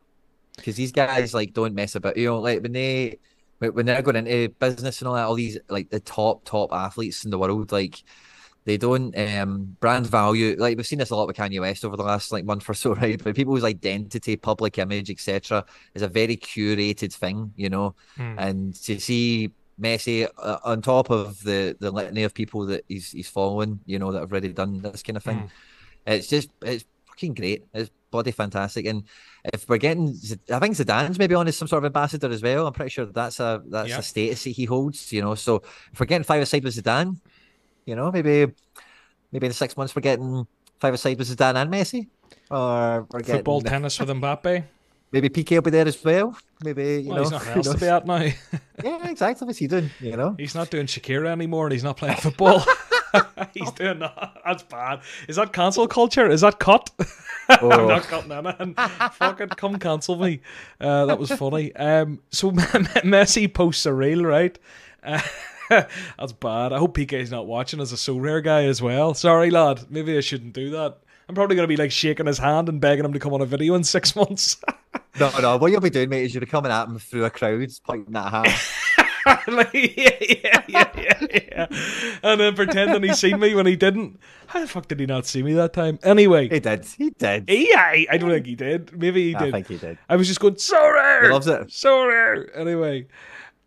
[0.56, 2.16] because these guys like don't mess about.
[2.16, 3.18] You know, like when they
[3.58, 7.24] when they're going into business and all that, all these like the top top athletes
[7.24, 8.02] in the world, like
[8.64, 10.56] they don't um brand value.
[10.58, 12.74] Like we've seen this a lot with Kanye West over the last like month or
[12.74, 13.22] so, right?
[13.22, 17.94] But people's identity, public image, etc., is a very curated thing, you know.
[18.16, 18.34] Hmm.
[18.38, 23.10] And to see Messi uh, on top of the the litany of people that he's
[23.12, 25.50] he's following, you know, that have already done this kind of thing, Mm.
[26.06, 27.64] it's just it's fucking great.
[27.74, 28.86] It's bloody fantastic.
[28.86, 29.04] And
[29.52, 30.08] if we're getting,
[30.50, 32.66] I think Zidane's maybe on as some sort of ambassador as well.
[32.66, 33.98] I'm pretty sure that's a that's Yeah.
[33.98, 35.12] a status that he holds.
[35.12, 35.62] You know, so
[35.92, 37.16] if we're getting five aside with Zidane,
[37.84, 38.52] you know, maybe
[39.32, 40.46] maybe in six months we're getting
[40.80, 42.08] five aside with Zidane and Messi,
[42.50, 44.64] or we're getting Football, tennis with Mbappe.
[45.12, 46.36] maybe Piqué will be there as well.
[46.64, 48.22] Maybe you Well, know, he's who else to be at now.
[48.84, 49.46] yeah, exactly.
[49.46, 49.90] What's he doing?
[50.00, 52.64] You know, He's not doing Shakira anymore and he's not playing football.
[53.54, 54.34] he's doing that.
[54.44, 55.00] That's bad.
[55.28, 56.28] Is that cancel culture?
[56.28, 56.90] Is that cut?
[57.48, 57.86] I'm Oh.
[57.86, 58.74] not cutting anything.
[59.12, 60.40] Fuck it, come cancel me.
[60.80, 61.74] Uh, that was funny.
[61.76, 64.58] Um, so Messi posts a reel, right?
[65.02, 65.20] Uh,
[66.18, 66.72] that's bad.
[66.72, 69.14] I hope Piqué's not watching as a Sorare guy as well.
[69.14, 69.86] Sorry, lad.
[69.90, 70.98] Maybe I shouldn't do that.
[71.28, 73.40] I'm probably going to be like shaking his hand and begging him to come on
[73.42, 74.58] a video in six months.
[75.18, 75.56] no, no.
[75.56, 78.14] What you'll be doing, mate, is you'll be coming at him through a crowd, pointing
[78.16, 78.62] at hat.
[79.54, 81.66] like, yeah, yeah, yeah, yeah, yeah.
[82.22, 84.18] And then pretending he seen me when he didn't.
[84.48, 85.98] How the fuck did he not see me that time?
[86.02, 86.84] Anyway, he did.
[86.84, 87.44] He did.
[87.48, 88.96] yeah, I, I don't think he did.
[88.98, 89.48] Maybe he I did.
[89.48, 89.98] I think he did.
[90.08, 91.24] I was just going, so rare.
[91.24, 91.70] He loves it.
[91.72, 92.56] So rare.
[92.56, 93.06] Anyway,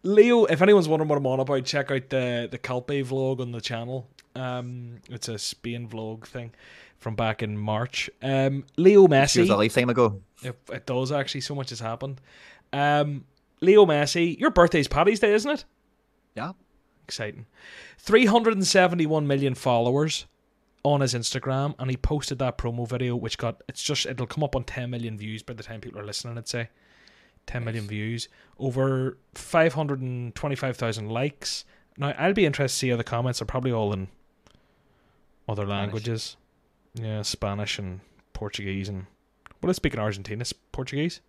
[0.03, 3.51] Leo, if anyone's wondering what I'm on about, check out the the Calpe vlog on
[3.51, 4.07] the channel.
[4.35, 6.51] Um, it's a Spain vlog thing
[6.97, 8.09] from back in March.
[8.21, 9.57] Um, Leo She was a Messi.
[9.57, 10.21] lifetime ago.
[10.43, 11.41] It, it does actually.
[11.41, 12.21] So much has happened.
[12.71, 13.25] Um,
[13.61, 15.65] Leo Messi, your birthday's Paddy's Day, isn't it?
[16.35, 16.53] Yeah.
[17.03, 17.45] Exciting.
[17.97, 20.27] 371 million followers
[20.83, 24.43] on his Instagram, and he posted that promo video, which got it's just it'll come
[24.43, 26.37] up on 10 million views by the time people are listening.
[26.37, 26.69] I'd say
[27.47, 31.65] 10 million views, over 525,000 likes.
[31.97, 34.07] Now I'll be interested to see how the comments are probably all in
[35.47, 36.37] other languages,
[36.93, 38.01] yeah, Spanish and
[38.33, 39.07] Portuguese and
[39.61, 40.41] well, let's speak in Argentina.
[40.41, 41.21] It's Portuguese.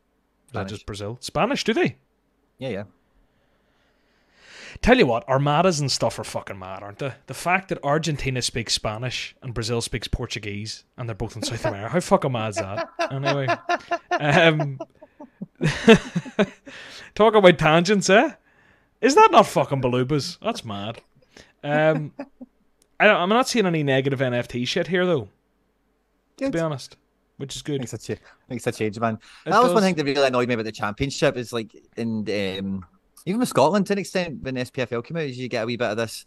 [0.46, 1.18] Is that just Brazil?
[1.20, 1.64] Spanish?
[1.64, 1.96] Do they?
[2.60, 2.84] Yeah, yeah.
[4.82, 7.12] Tell you what, Armadas and stuff are fucking mad, aren't they?
[7.26, 11.64] The fact that Argentina speaks Spanish and Brazil speaks Portuguese and they're both in South
[11.64, 12.88] America, how fucking mad is that?
[13.10, 13.48] Anyway,
[14.20, 14.78] um,
[17.14, 18.30] talk about tangents, eh?
[19.00, 20.38] Is that not fucking Balubas?
[20.40, 21.00] That's mad.
[21.64, 22.12] Um,
[22.98, 25.28] I don't, I'm not seeing any negative NFT shit here though.
[26.36, 26.96] To be honest,
[27.40, 27.80] which is good.
[27.80, 29.18] Makes a, cha- makes a change, man.
[29.44, 31.36] It that was one thing that really annoyed me about the championship.
[31.36, 32.20] Is like in
[32.58, 32.86] um,
[33.26, 35.66] even with Scotland to an extent when the SPFL came out, is you get a
[35.66, 36.26] wee bit of this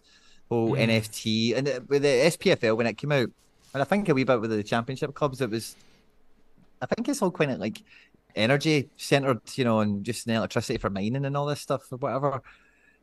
[0.49, 1.01] whole Mm.
[1.01, 3.30] NFT and uh, with the SPFL when it came out,
[3.74, 5.76] and I think a wee bit with the championship clubs, it was.
[6.82, 7.82] I think it's all kind of like
[8.36, 11.97] energy centered, you know, and just the electricity for mining and all this stuff or
[11.97, 12.41] whatever.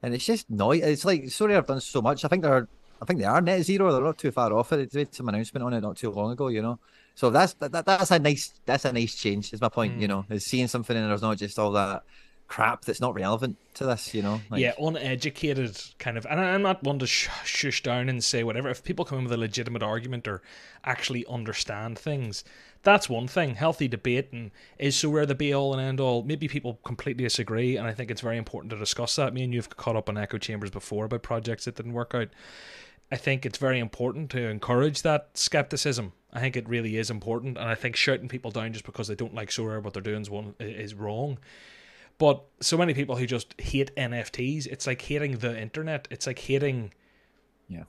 [0.02, 0.82] And it's just noise.
[0.82, 2.24] It's like sorry, I've done so much.
[2.24, 2.68] I think they're,
[3.00, 3.92] I think they are net zero.
[3.92, 4.90] They're not too far off it.
[4.90, 6.78] They made some announcement on it not too long ago, you know.
[7.20, 9.52] So that's that, that that's a nice that's a nice change.
[9.52, 10.08] Is my point, you Mm.
[10.08, 12.02] know, is seeing something and there's not just all that
[12.48, 14.40] crap that's not relevant to this, you know.
[14.50, 18.42] Like, yeah, uneducated kind of, and I'm not one to sh- shush down and say
[18.42, 18.70] whatever.
[18.70, 20.40] If people come in with a legitimate argument or
[20.82, 22.42] actually understand things,
[22.82, 23.54] that's one thing.
[23.54, 26.22] Healthy debate and is so where the be all and end all.
[26.22, 29.34] Maybe people completely disagree, and I think it's very important to discuss that.
[29.34, 32.28] Me and you've caught up on echo chambers before about projects that didn't work out.
[33.12, 36.12] I think it's very important to encourage that skepticism.
[36.32, 39.16] I think it really is important, and I think shouting people down just because they
[39.16, 41.38] don't like Sorare what they're doing is one is wrong.
[42.18, 46.06] But so many people who just hate NFTs, it's like hating the internet.
[46.10, 46.92] It's like hating,
[47.68, 47.84] Yeah.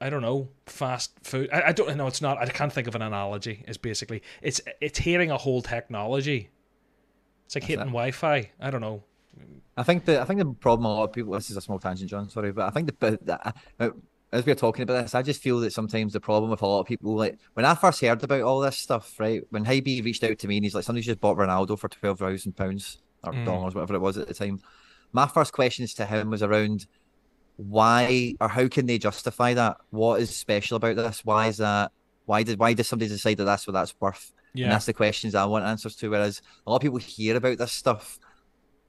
[0.00, 1.50] I don't know, fast food.
[1.52, 2.06] I, I don't know.
[2.06, 2.38] It's not.
[2.38, 3.64] I can't think of an analogy.
[3.66, 6.50] It's basically it's it's hating a whole technology.
[7.46, 7.92] It's like That's hating it.
[7.92, 8.50] Wi-Fi.
[8.60, 9.02] I don't know.
[9.76, 11.32] I think the I think the problem a lot of people.
[11.32, 12.30] This is a small tangent, John.
[12.30, 13.90] Sorry, but I think the, the uh,
[14.32, 16.66] as we are talking about this, I just feel that sometimes the problem with a
[16.66, 19.42] lot of people, like when I first heard about all this stuff, right?
[19.50, 22.18] When Hybe reached out to me and he's like, somebody's just bought Ronaldo for twelve
[22.18, 23.44] thousand pounds or mm.
[23.44, 24.60] dollars, whatever it was at the time.
[25.12, 26.86] My first questions to him was around
[27.56, 29.76] why or how can they justify that?
[29.90, 31.24] What is special about this?
[31.24, 31.92] Why is that?
[32.24, 34.32] Why did why does somebody decide that that's what that's worth?
[34.54, 34.64] Yeah.
[34.64, 36.10] And that's the questions I want answers to.
[36.10, 38.18] Whereas a lot of people hear about this stuff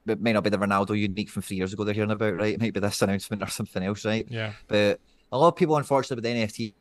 [0.08, 2.53] it may not be the Ronaldo unique from three years ago they're hearing about, right?
[2.53, 4.26] It might be this announcement or something else, right?
[4.30, 4.53] Yeah.
[4.68, 4.99] But
[5.32, 6.74] a lot of people, unfortunately, with the NFT,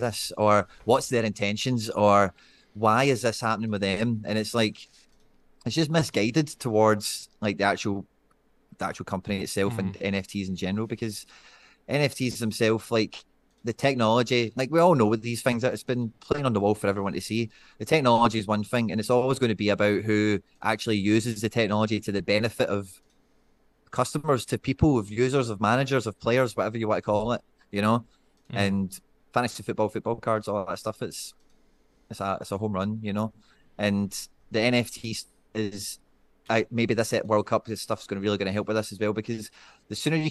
[0.00, 2.34] this or what's their intentions or
[2.74, 4.22] why is this happening with them?
[4.26, 4.86] And it's like
[5.64, 8.06] it's just misguided towards like the actual
[8.76, 9.78] the actual company itself mm.
[9.78, 11.26] and NFTs in general because
[11.88, 13.24] NFTs themselves, like
[13.64, 16.60] the technology, like we all know with these things that it's been playing on the
[16.60, 17.50] wall for everyone to see.
[17.78, 21.40] The technology is one thing, and it's always going to be about who actually uses
[21.40, 23.02] the technology to the benefit of
[23.90, 27.42] customers, to people, of users, of managers, of players, whatever you want to call it,
[27.70, 28.04] you know.
[28.52, 28.56] Mm.
[28.56, 29.00] And
[29.32, 31.02] fantasy football, football cards, all that stuff.
[31.02, 31.34] It's
[32.10, 33.32] it's a it's a home run, you know.
[33.76, 34.10] And
[34.50, 35.98] the NFT is,
[36.48, 38.76] I maybe this at World Cup, this stuff's going to really going to help with
[38.76, 39.50] this as well because
[39.88, 40.30] the sooner you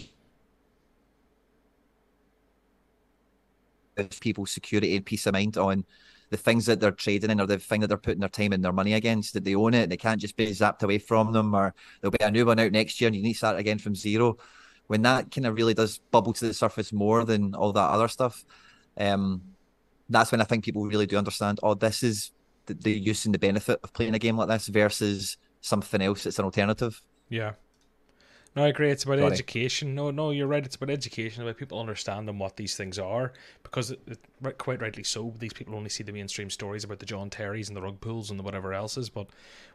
[3.98, 5.86] give people security and peace of mind on
[6.30, 8.64] the things that they're trading in or the thing that they're putting their time and
[8.64, 11.56] their money against, that they own it, they can't just be zapped away from them,
[11.56, 13.80] or there'll be a new one out next year and you need to start again
[13.80, 14.38] from zero.
[14.88, 18.08] When that kind of really does bubble to the surface more than all that other
[18.08, 18.44] stuff,
[18.98, 19.42] um,
[20.10, 21.60] that's when I think people really do understand.
[21.64, 22.32] Oh, this is
[22.66, 26.24] the, the use and the benefit of playing a game like this versus something else
[26.24, 27.02] that's an alternative.
[27.30, 27.54] Yeah.
[28.58, 28.90] No, I agree.
[28.90, 29.94] It's about education.
[29.94, 30.66] No, no, you're right.
[30.66, 33.32] It's about education, about people understanding what these things are,
[33.62, 37.06] because it, it, quite rightly so, these people only see the mainstream stories about the
[37.06, 39.12] John Terrys and the rug pulls and the whatever else is.
[39.12, 39.28] But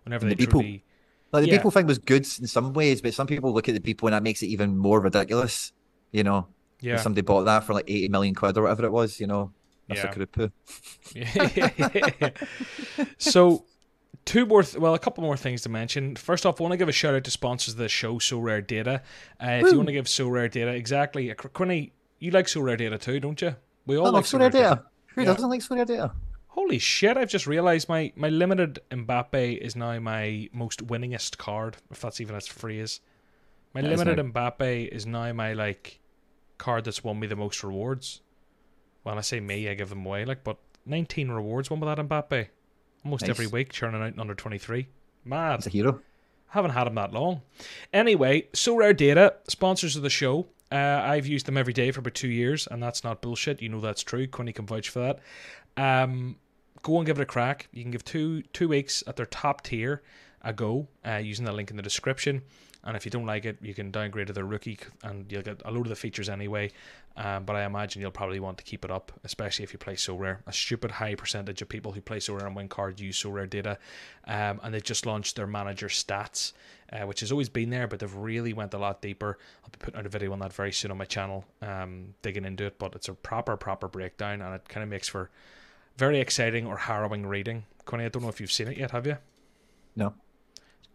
[0.03, 0.85] whenever the they people, truly,
[1.30, 1.59] like the yeah.
[1.59, 4.14] people thing was good in some ways, but some people look at the people and
[4.14, 5.72] that makes it even more ridiculous.
[6.11, 6.49] You know,
[6.80, 9.20] yeah, somebody bought that for like eighty million quid or whatever it was.
[9.20, 9.53] You know,
[9.87, 10.22] that's yeah.
[10.22, 10.51] a poo.
[11.14, 12.30] yeah.
[13.18, 13.64] so
[14.24, 16.16] two more, th- well, a couple more things to mention.
[16.16, 18.98] First off, I want to give a shout out to sponsors of the show, SorareData.
[18.98, 19.00] Uh,
[19.40, 23.56] if you want to give SorareData, exactly, uh, Quinny, you like SorareData too, don't you?
[23.86, 24.58] We all I like Sorare, Data.
[24.58, 24.84] Data.
[25.14, 25.26] Who yeah.
[25.26, 26.12] doesn't like SorareData?
[26.48, 27.16] Holy shit!
[27.16, 32.20] I've just realised my my limited Mbappe is now my most winningest card, if that's
[32.20, 33.00] even a phrase.
[33.74, 36.00] My that limited Mbappe is now my like
[36.58, 38.20] card that's won me the most rewards.
[39.02, 42.06] When I say me, I give them away, like, but 19 rewards won with that
[42.06, 42.48] Mbappe
[43.05, 43.30] almost nice.
[43.30, 44.86] every week, churning out under 23.
[45.24, 45.61] Mad.
[45.61, 46.00] He's a hero.
[46.48, 47.42] Haven't had him that long.
[47.92, 50.46] Anyway, SorareData, sponsors of the show.
[50.70, 53.62] Uh, I've used them every day for about two years, and that's not bullshit.
[53.62, 54.26] You know that's true.
[54.26, 55.18] Quinny can vouch for that.
[55.76, 56.36] Um,
[56.82, 57.68] go and give it a crack.
[57.72, 60.03] You can give two two weeks at their top tier
[60.42, 62.42] a go uh, using the link in the description.
[62.85, 65.62] And if you don't like it, you can downgrade to the rookie, and you'll get
[65.64, 66.72] a load of the features anyway.
[67.16, 69.95] Um, but I imagine you'll probably want to keep it up, especially if you play
[69.95, 70.39] Sorare.
[70.47, 73.76] A stupid high percentage of people who play Sorare and win card use SorareData,
[74.26, 76.55] um, and they just launched their manager stats,
[76.93, 79.39] uh, which has always been there, but they've really went a lot deeper.
[79.62, 82.45] I'll be putting out a video on that very soon on my channel, um, digging
[82.45, 82.78] into it.
[82.78, 85.30] But it's a proper, proper breakdown, and it kind of makes for
[85.97, 87.64] very exciting or harrowing reading.
[87.85, 89.18] Quinny, I don't know if you've seen it yet, have you?
[89.95, 90.14] No.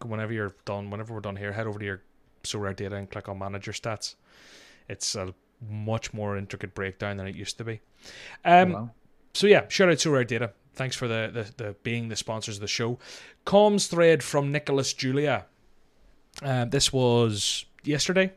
[0.04, 2.02] Whenever you're done, whenever we're done here, head over to your
[2.44, 4.14] SorareData and click on manager stats.
[4.88, 5.34] It's a
[5.68, 7.80] much more intricate breakdown than it used to be.
[8.44, 8.90] Um, wow.
[9.34, 10.52] So yeah, shout out to our data.
[10.74, 12.98] Thanks for the, the, the being the sponsors of the show.
[13.44, 15.46] Comms thread from Nicolas Julia.
[16.42, 18.32] Uh, this was yesterday.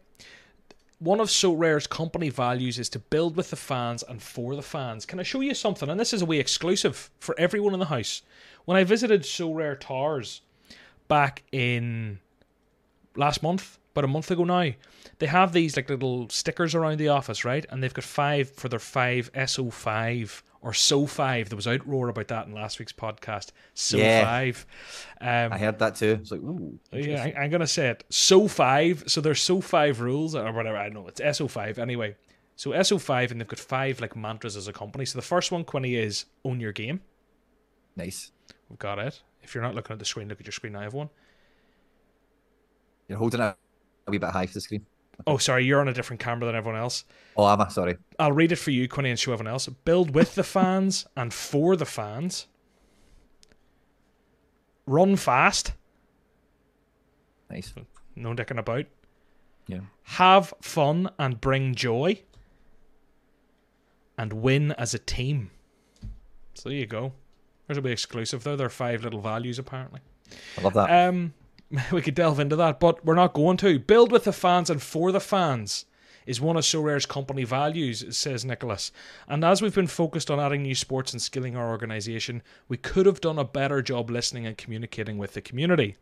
[0.99, 5.05] One of Sorare's company values is to build with the fans and for the fans.
[5.05, 5.89] Can I show you something?
[5.89, 8.21] And this is a way exclusive for everyone in the house.
[8.65, 10.41] When I visited Sorare Towers
[11.11, 12.19] back in
[13.17, 14.71] last month, about a month ago now,
[15.19, 17.65] they have these like little stickers around the office, right?
[17.69, 21.49] And they've got five for their five SO5 or So5.
[21.49, 23.49] There was outroar about that in last week's podcast.
[23.75, 24.65] So5.
[25.19, 25.45] Yeah.
[25.45, 26.17] Um, I heard that too.
[26.21, 26.79] It's like, ooh.
[26.93, 28.05] Yeah, I, am going to say it.
[28.09, 29.09] So5.
[29.09, 30.77] So there's So5 rules or whatever.
[30.77, 31.07] I don't know.
[31.07, 32.15] It's SO5 anyway.
[32.55, 35.03] So SO5, and they've got five like mantras as a company.
[35.03, 37.01] So the first one, Quinny, is own your game.
[37.97, 38.31] Nice.
[38.69, 39.21] We've got it.
[39.43, 40.75] If you're not looking at the screen, look at your screen.
[40.75, 41.09] I have one.
[43.07, 43.55] You're holding it
[44.07, 44.85] a wee bit high for the screen.
[45.27, 47.03] Oh, sorry, you're on a different camera than everyone else.
[47.35, 47.67] Oh, am I?
[47.67, 47.97] Sorry.
[48.17, 49.67] I'll read it for you, Quinny, and show everyone else.
[49.67, 52.47] Build with the fans and for the fans.
[54.87, 55.73] Run fast.
[57.49, 57.73] Nice.
[58.15, 58.85] No dicking about.
[59.67, 59.81] Yeah.
[60.03, 62.21] Have fun and bring joy.
[64.17, 65.51] And win as a team.
[66.53, 67.13] So there you go.
[67.71, 68.57] There's a bit exclusive though.
[68.57, 70.01] There are five little values apparently.
[70.57, 71.07] I love that.
[71.07, 71.33] Um,
[71.93, 73.79] we could delve into that, but we're not going to.
[73.79, 75.85] Build with the fans and for the fans
[76.25, 78.91] is one of Sorare's company values, says Nicolas.
[79.25, 83.05] And as we've been focused on adding new sports and skilling our organisation, we could
[83.05, 85.95] have done a better job listening and communicating with the community.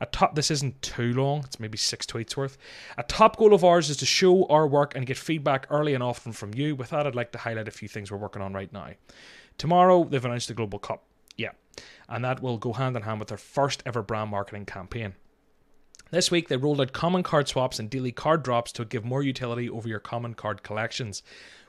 [0.00, 2.56] A top this isn't too long, it's maybe six tweets worth.
[2.96, 6.02] A top goal of ours is to show our work and get feedback early and
[6.02, 6.74] often from you.
[6.74, 8.90] With that, I'd like to highlight a few things we're working on right now.
[9.58, 11.04] Tomorrow they've announced the Global Cup.
[11.36, 11.50] Yeah.
[12.08, 15.14] And that will go hand in hand with their first ever brand marketing campaign.
[16.10, 19.22] This week, they rolled out common card swaps and daily card drops to give more
[19.22, 21.22] utility over your common card collections.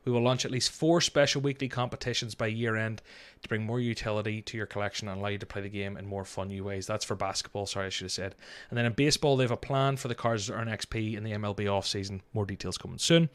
[0.04, 3.04] We will launch at least four special weekly competitions by year end
[3.44, 6.08] to bring more utility to your collection and allow you to play the game in
[6.08, 6.88] more fun new ways.
[6.88, 8.36] That's for basketball, sorry, I should have said.
[8.72, 11.24] And then in baseball, they have a plan for the cards to earn XP in
[11.24, 12.22] the MLB offseason.
[12.34, 13.30] More details coming soon.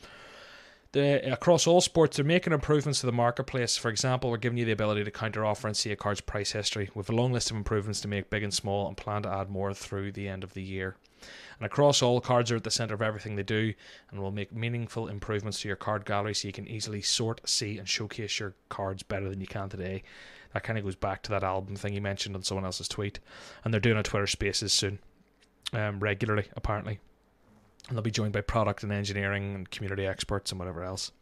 [0.93, 3.77] The, across all sports, they're making improvements to the marketplace.
[3.77, 6.53] For example, we're giving you the ability to counter offer and see a card's price
[6.53, 6.91] history.
[6.95, 9.29] We have a long list of improvements to make big and small and plan to
[9.29, 10.97] add more through the end of the year.
[11.59, 13.75] And across all, cards are at the centre of everything they do
[14.11, 17.79] and will make meaningful improvements to your card gallery so you can easily sort, see,
[17.79, 20.03] and showcase your cards better than you can today.
[20.55, 23.19] That kind of goes back to that album thing you mentioned on someone else's tweet.
[23.65, 24.99] And they're doing a Twitter Spaces soon,
[25.73, 27.01] um, regularly, apparently
[27.89, 31.13] and they'll be joined by product and engineering and community experts and whatever else.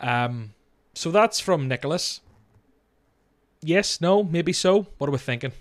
[0.00, 0.54] Um,
[0.94, 2.20] so that's from Nicolas.
[3.62, 4.86] Yes, no, maybe so.
[4.98, 5.52] What are we thinking?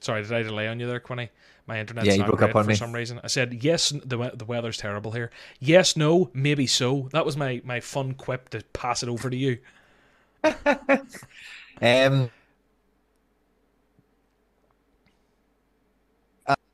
[0.00, 1.30] Sorry, did I delay on you there, Quinny?
[1.66, 2.74] My internet's Yeah, you not broke up on for me.
[2.76, 3.20] some reason.
[3.22, 3.90] I said yes.
[3.90, 5.30] The the weather's terrible here.
[5.60, 7.08] Yes, no, maybe so.
[7.12, 9.58] That was my my fun quip to pass it over to you.
[11.80, 12.30] Um,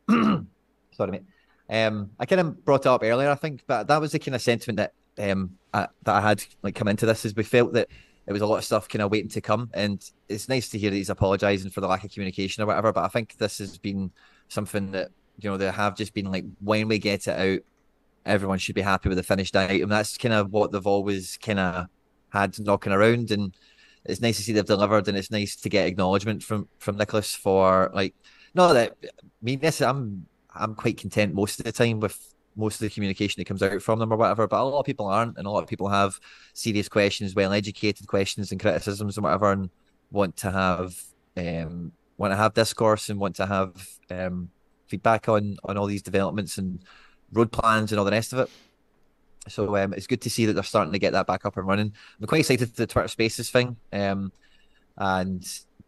[0.93, 1.25] sorry, mate.
[1.69, 4.35] Um, I kind of brought it up earlier, I think, but that was the kind
[4.35, 7.73] of sentiment that um I, that I had like come into this is we felt
[7.75, 7.89] that
[8.27, 10.79] it was a lot of stuff kind of waiting to come, and it's nice to
[10.79, 12.93] hear that he's apologising for the lack of communication or whatever.
[12.93, 14.11] But I think this has been
[14.49, 17.61] something that you know they have just been like when we get it out,
[18.25, 19.91] everyone should be happy with the finished item.
[19.91, 21.87] That's kind of what they've always kind of
[22.31, 23.55] had knocking around, and
[24.05, 27.35] it's nice to see they've delivered, and it's nice to get acknowledgement from from Nicolas
[27.35, 28.15] for like
[28.55, 29.09] not that I
[29.43, 29.81] mean this.
[29.81, 33.63] I'm I'm quite content most of the time with most of the communication that comes
[33.63, 35.69] out from them or whatever, but a lot of people aren't, and a lot of
[35.69, 36.21] people have
[36.53, 39.71] serious questions, well educated questions and criticisms and whatever, and
[40.11, 41.03] want to have
[41.37, 44.49] um want to have discourse and want to have um
[44.87, 46.79] feedback on on all these developments and
[47.33, 48.51] road plans and all the rest of it.
[49.49, 51.67] So um, it's good to see that they're starting to get that back up and
[51.67, 51.93] running.
[52.21, 54.33] I'm quite excited for the Twitter Spaces thing, um,
[54.97, 55.45] and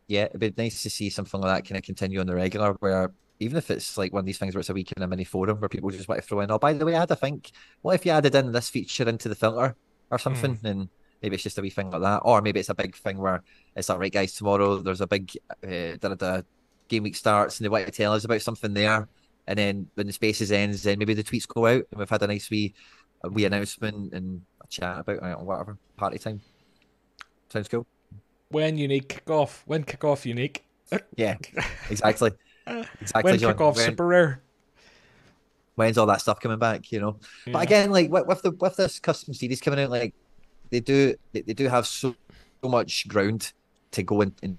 [0.09, 2.73] yeah, it'd be nice to see something like that kind of continue on the regular,
[2.81, 5.07] where even if it's like one of these things where it's a week in a
[5.07, 7.09] mini forum where people just want to throw in, oh, by the way, I had
[7.09, 7.51] to think,
[7.83, 9.77] what if you added in this feature into the filter
[10.11, 10.59] or something?
[10.65, 10.89] And
[11.23, 13.43] maybe it's just a wee thing like that, or maybe it's a big thing where
[13.75, 15.33] it's like, right, guys, tomorrow there's a big
[15.65, 16.43] uh, da, da, da,
[16.89, 19.09] game week starts and they want to tell us about something there.
[19.49, 22.23] And then when the spaces ends, then maybe the tweets go out and we've had
[22.23, 22.75] a nice wee,
[23.23, 26.41] a wee announcement and a chat about uh, whatever party time.
[27.49, 27.87] Sounds cool.
[28.51, 29.63] When unique kickoff.
[29.67, 30.63] When kickoff unique.
[31.17, 31.37] Yeah,
[31.91, 32.31] exactly.
[32.67, 33.23] Exactly.
[33.33, 33.55] When John.
[33.55, 34.43] kickoff When- super rare.
[35.75, 36.93] when's all that stuff coming back?
[36.93, 37.17] You know.
[37.47, 37.55] Yeah.
[37.55, 40.15] But again, like with, with the with this custom series coming out, like
[40.71, 42.15] they do they, they do have so,
[42.63, 43.53] so much ground
[43.93, 44.59] to go in, in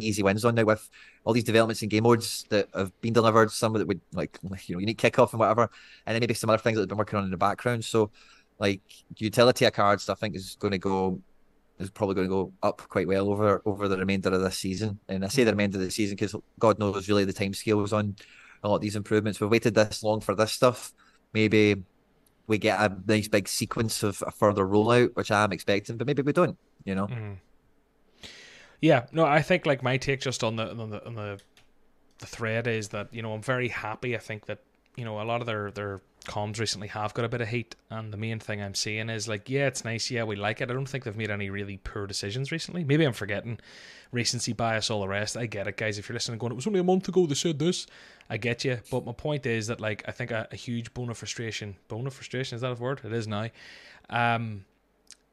[0.00, 0.88] easy wins on now with
[1.24, 4.76] all these developments in game modes that have been delivered, some that would like you
[4.76, 5.68] know unique kickoff and whatever,
[6.06, 7.84] and then maybe some other things that they've been working on in the background.
[7.84, 8.10] So
[8.60, 8.82] like
[9.16, 11.20] utility of cards, I think is going to go
[11.80, 15.00] is probably going to go up quite well over over the remainder of this season.
[15.08, 17.78] And I say the remainder of the season because God knows really the time scale
[17.78, 18.16] was on
[18.62, 19.40] a lot of these improvements.
[19.40, 20.92] We've waited this long for this stuff.
[21.32, 21.82] Maybe
[22.46, 26.06] we get a nice big sequence of a further rollout, which I am expecting, but
[26.06, 26.58] maybe we don't.
[26.84, 27.38] You know, Mm.
[28.80, 31.38] Yeah, no, I think like my take just on the on the on the
[32.18, 34.16] the thread is that you know I'm very happy.
[34.16, 34.60] I think that
[34.96, 37.76] you know a lot of their their comms recently have got a bit of heat,
[37.90, 40.70] and the main thing I'm seeing is like, yeah, it's nice, yeah, we like it.
[40.70, 42.84] I don't think they've made any really poor decisions recently.
[42.84, 43.58] Maybe I'm forgetting
[44.12, 45.36] recency bias, all the rest.
[45.36, 45.98] I get it, guys.
[45.98, 47.86] If you're listening, going, it was only a month ago they said this.
[48.28, 51.10] I get you, but my point is that like I think a, a huge bone
[51.10, 53.00] of frustration, bone of frustration is that a word?
[53.04, 53.48] It is now.
[54.08, 54.64] Um,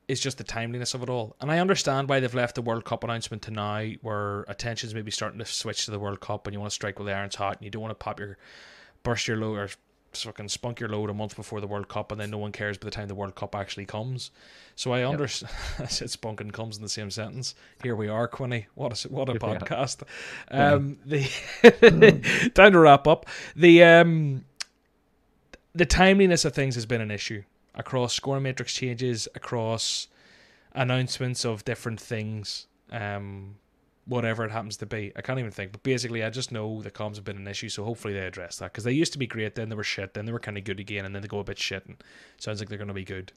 [0.07, 1.35] is just the timeliness of it all.
[1.41, 5.11] And I understand why they've left the World Cup announcement to now, where attention's maybe
[5.11, 7.35] starting to switch to the World Cup and you want to strike while the iron's
[7.35, 8.37] hot and you don't want to pop your,
[9.03, 9.69] burst your load or
[10.23, 12.77] fucking spunk your load a month before the World Cup and then no one cares
[12.77, 14.31] by the time the World Cup actually comes.
[14.75, 15.51] So I understand.
[15.79, 17.55] I said spunk and comes in the same sentence.
[17.81, 18.67] Here we are, Quinny.
[18.75, 19.37] What a what a Yeah.
[19.39, 20.03] podcast.
[20.51, 23.25] Um, the time to wrap up.
[23.55, 24.45] The um,
[25.73, 27.43] the timeliness of things has been an issue.
[27.75, 30.07] across score matrix changes, across
[30.73, 33.55] announcements of different things, um,
[34.07, 35.11] whatever it happens to be.
[35.15, 35.71] I can't even think.
[35.73, 38.57] But basically, I just know the comms have been an issue, so hopefully they address
[38.57, 40.57] that because they used to be great, then they were shit, then they were kind
[40.57, 41.97] of good again, and then they go a bit shit, and
[42.37, 43.31] sounds like they're going to be good.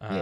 [0.00, 0.14] Um,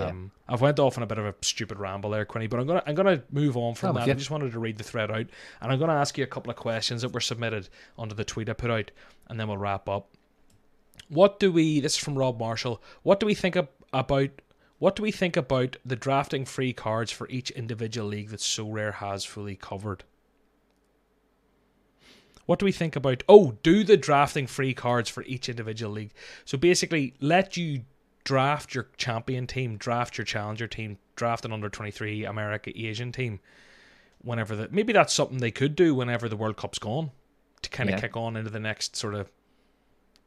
[0.49, 0.55] Yeah.
[0.55, 2.83] I've went off on a bit of a stupid ramble there, Quinny, but I'm gonna
[2.87, 4.07] I'm gonna move on from Oh, that.
[4.07, 4.15] yeah.
[4.15, 5.27] I just wanted to read the thread out,
[5.61, 7.69] and I'm gonna ask you a couple of questions that were submitted
[7.99, 8.91] onto the tweet I put out,
[9.29, 10.09] and then we'll wrap up.
[11.09, 11.81] What do we?
[11.81, 12.83] This is from Rob Marshall.
[13.03, 14.31] What do we think ab- about?
[14.79, 18.95] What do we think about the drafting free cards for each individual league that Sorare
[18.95, 20.05] has fully covered?
[22.45, 23.23] What do we think about?
[23.29, 26.13] Oh, do the drafting free cards for each individual league.
[26.45, 27.85] So basically, let you
[28.23, 33.41] draft your champion team, draft your challenger team, draft an under 23 America Asian team
[34.23, 37.11] whenever the maybe that's something they could do whenever the World Cup's gone
[37.63, 38.01] to kind of Yeah.
[38.01, 39.31] kick on into the next sort of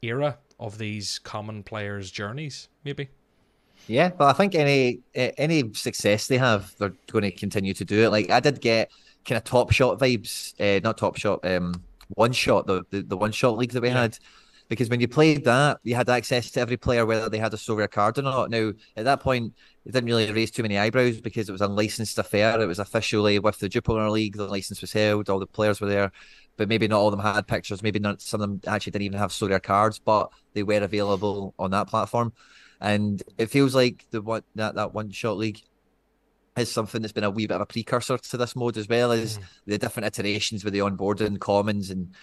[0.02, 3.10] era of these common players' journeys, maybe.
[3.90, 7.86] Yeah, but I think any eh, any success they have, they're going to continue to
[7.86, 8.10] do it.
[8.12, 8.92] Like I did get
[9.26, 11.74] kind of top shot vibes, uh, not top shot, um,
[12.10, 14.02] one shot, the, the the one shot league that we Yeah.
[14.02, 14.18] had,
[14.68, 17.76] because when you played that, you had access to every player whether they had a
[17.76, 18.52] rare card or not.
[18.52, 21.68] Now at that point, it didn't really raise too many eyebrows because it was a
[21.68, 22.62] licensed affair.
[22.62, 25.90] It was officially with the Jupiler League, the license was held, all the players were
[25.90, 26.12] there.
[26.58, 27.82] But maybe not all of them had pictures.
[27.82, 31.56] Maybe not some of them actually didn't even have so cards, but they were available
[31.58, 32.34] on that platform
[32.82, 35.62] and it feels like the one that that one shot league
[36.58, 39.12] is something that's been a wee bit of a precursor to this mode as well
[39.12, 39.44] as Mhm.
[39.66, 41.90] the different iterations with the onboarding commons.
[41.90, 42.14] And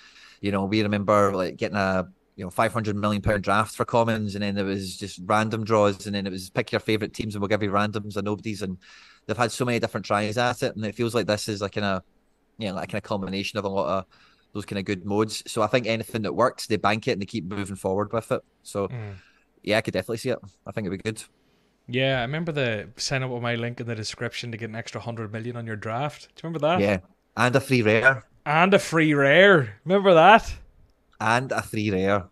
[0.41, 4.35] you know we remember like getting a you know 500 million pound draft for commons
[4.35, 7.35] and then there was just random draws and then it was pick your favorite teams
[7.35, 8.61] and we'll give you randoms and nobodies.
[8.63, 8.77] And
[9.27, 11.73] they've had so many different tries at it and it feels like this is like
[11.73, 12.03] kind of
[12.59, 14.05] you know like in a combination of a lot of
[14.53, 15.43] those kind of good modes.
[15.47, 18.31] So i think anything that works they bank it and they keep moving forward with
[18.33, 18.43] it.
[18.63, 18.89] So
[19.67, 20.39] yeah, I could definitely see it.
[20.67, 21.23] I think it'd be good.
[21.89, 24.75] Yeah, I remember the sign up with my link in the description to get an
[24.75, 26.23] extra hundred million on your draft.
[26.35, 26.81] Do you remember that?
[26.81, 26.99] Yeah,
[27.37, 29.79] and a free rare, And a free rare.
[29.85, 30.53] Remember that?
[31.21, 32.25] and a free rare.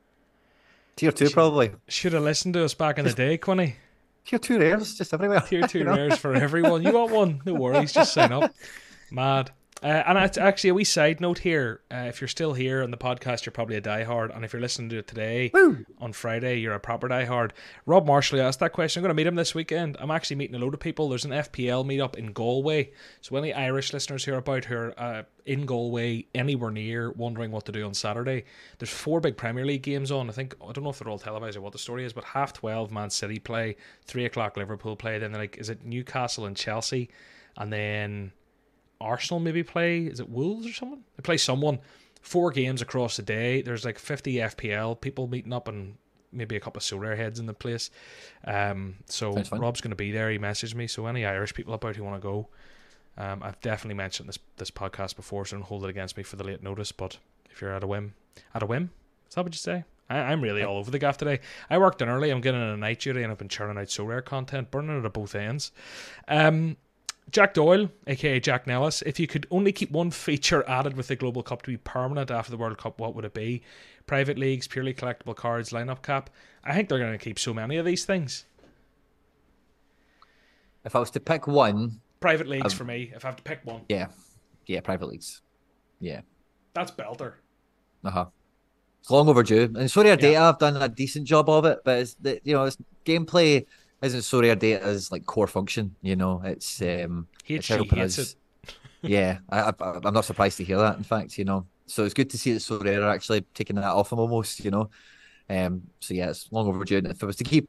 [0.97, 1.73] Tier two, probably.
[1.89, 3.77] Should have listened to us back in the day, Quinny.
[4.25, 5.41] Tier two rares, just everywhere.
[5.41, 6.83] Tier two rares for everyone.
[6.83, 7.43] You want one?
[7.45, 8.53] No worries, just sign up.
[9.11, 9.51] Mad.
[9.85, 11.83] Uh, and it's actually a wee side note here.
[11.93, 14.63] Uh, if you're still here on the podcast, you're probably a diehard, and if you're
[14.63, 15.85] listening to it today Woo!
[15.99, 17.51] on Friday, you're a proper diehard.
[17.85, 19.01] Rob Marshall asked that question.
[19.01, 19.99] I'm going to meet him this weekend.
[20.01, 21.11] I'm actually meeting a load of people.
[21.11, 22.93] There's an FPL meetup in Galway.
[23.21, 27.67] So any Irish listeners here about who are uh, in Galway, anywhere near, wondering what
[27.67, 28.45] to do on Saturday,
[28.79, 30.31] there's four big Premier League games on.
[30.31, 32.25] I think I don't know if they're all televised or what the story is, but
[32.25, 33.77] half twelve Man City play,
[34.07, 35.19] three o'clock Liverpool play.
[35.19, 37.11] Then they're like is it Newcastle and Chelsea,
[37.59, 38.33] and then
[39.05, 40.05] Arsenal maybe play.
[40.05, 41.05] Is it Wolves or someone?
[41.17, 41.79] They play someone.
[42.21, 43.63] Four games across the day.
[43.63, 45.97] There's like 50 FPL people meeting up and
[46.33, 47.91] maybe a couple of Sorare heads in the place.
[48.45, 49.35] Um, so.
[49.53, 50.31] Rob's going to be there.
[50.31, 50.87] He messaged me.
[50.87, 52.49] So any Irish people about who want to go,
[53.17, 56.37] um, I've definitely mentioned this this podcast before, so don't hold it against me for
[56.37, 56.93] the late notice.
[56.93, 57.19] But
[57.51, 58.15] if you're at a whim,
[58.55, 58.91] at a whim,
[59.29, 59.85] is that what you say?
[60.11, 61.41] I, I'm really all over the gaff today.
[61.71, 62.31] I worked in early.
[62.31, 65.05] I'm getting in a night duty, and I've been churning out Sorare content, burning it
[65.05, 65.71] at both ends.
[66.29, 66.77] Um,
[67.31, 71.17] Jack Doyle, aka Jack Nellis, if you could only keep one feature added with the
[71.17, 73.63] Global Cup to be permanent after the World Cup, what would it be?
[74.07, 76.31] Private leagues, purely collectible cards, lineup cap.
[76.63, 78.45] I think they're going to keep so many of these things.
[80.85, 83.13] If I was to pick one, Private leagues Um, for me.
[83.15, 84.07] If I have to pick one, yeah,
[84.67, 85.43] yeah, private leagues.
[86.01, 86.21] Yeah,
[86.73, 87.35] that's Belter.
[88.05, 88.27] uh huh.
[89.01, 89.65] It's long overdue.
[89.65, 90.17] And Sorare Yeah.
[90.17, 93.67] Data have done a decent job of it, but it's the, you know, it's gameplay
[94.05, 95.95] isn't SorareData's like core function.
[96.03, 98.35] You know, it's um, He it's helping us- it.
[99.03, 99.73] yeah, I, I,
[100.05, 100.97] I'm not surprised to hear that.
[100.97, 103.85] In fact, you know, so it's good to see that Sorare are actually taking that
[103.85, 104.65] off him almost.
[104.65, 104.91] You know,
[105.51, 106.99] um, so yeah, it's long overdue.
[106.99, 107.69] And if it was to keep,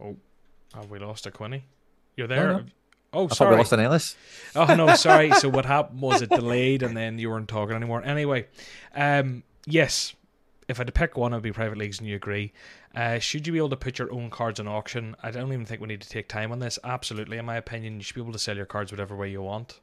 [0.00, 0.16] Oh,
[0.74, 1.64] have we lost a Quinny?
[2.16, 2.48] You're there?
[2.52, 2.64] no.
[3.14, 4.16] Oh, I thought we lost an Ellis.
[4.56, 5.32] Oh no, sorry.
[5.32, 8.02] so what happened was it delayed, and then you weren't talking anymore.
[8.02, 8.46] Anyway,
[8.94, 10.14] um, yes.
[10.68, 12.52] If I had to pick one, it would be private leagues, and you agree.
[12.94, 15.16] Uh, should you be able to put your own cards on auction?
[15.22, 16.78] I don't even think we need to take time on this.
[16.84, 19.42] Absolutely, in my opinion, you should be able to sell your cards whatever way you
[19.42, 19.80] want.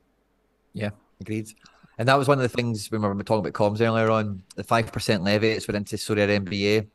[0.73, 1.49] Yeah, agreed.
[1.97, 4.41] And that was one of the things when we were talking about comms earlier on.
[4.55, 6.87] The five percent levy it's went into Sorare NBA,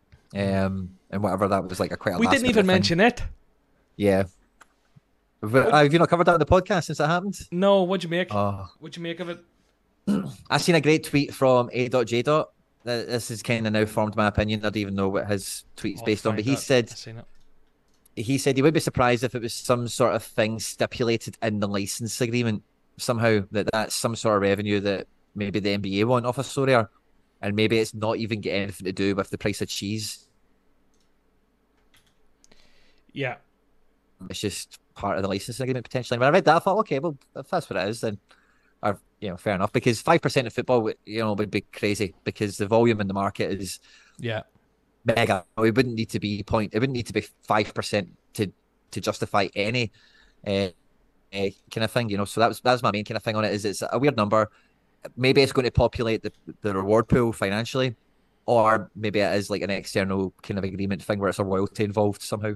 [0.64, 2.14] um, and whatever that was like a quite.
[2.14, 2.66] A we didn't even thing.
[2.66, 3.22] mention it.
[3.96, 4.24] Yeah.
[5.40, 7.38] But, uh, have you not covered that in the podcast since that happened?
[7.52, 8.34] No, what'd you make?
[8.34, 9.44] Oh, What'd you make of it?
[10.50, 12.22] I seen a great tweet from A.J.
[12.84, 14.60] This is kind of now formed my opinion.
[14.60, 16.60] I don't even know what his tweet's I'll based on, but he that.
[16.60, 17.24] said I seen it.
[18.14, 21.60] he said he would be surprised if it was some sort of thing stipulated in
[21.60, 22.62] the license agreement
[22.98, 26.88] somehow that that's some sort of revenue that maybe the NBA want off of Sorare.
[27.42, 30.28] and maybe it's not even get anything to do with the price of cheese.
[33.12, 33.36] Yeah,
[34.28, 36.18] It's just part of the licensing agreement potentially.
[36.18, 38.18] When I read that, I thought, okay, well, if that's what it is, then,
[38.84, 39.72] or you know, fair enough.
[39.72, 43.14] Because five percent of football, you know, would be crazy because the volume in the
[43.14, 43.80] market is
[44.18, 44.42] yeah,
[45.04, 45.44] mega.
[45.58, 46.74] It wouldn't need to be point.
[46.74, 48.52] It wouldn't need to be five percent to
[48.90, 49.90] to justify any
[50.46, 50.68] uh,
[51.32, 52.10] uh, kind of thing.
[52.10, 53.52] You know, so that was that's my main kind of thing on it.
[53.52, 54.50] Is it's a weird number.
[55.16, 57.96] Maybe it's going to populate the the reward pool financially,
[58.46, 61.84] or maybe it is like an external kind of agreement thing where it's a royalty
[61.84, 62.54] involved somehow.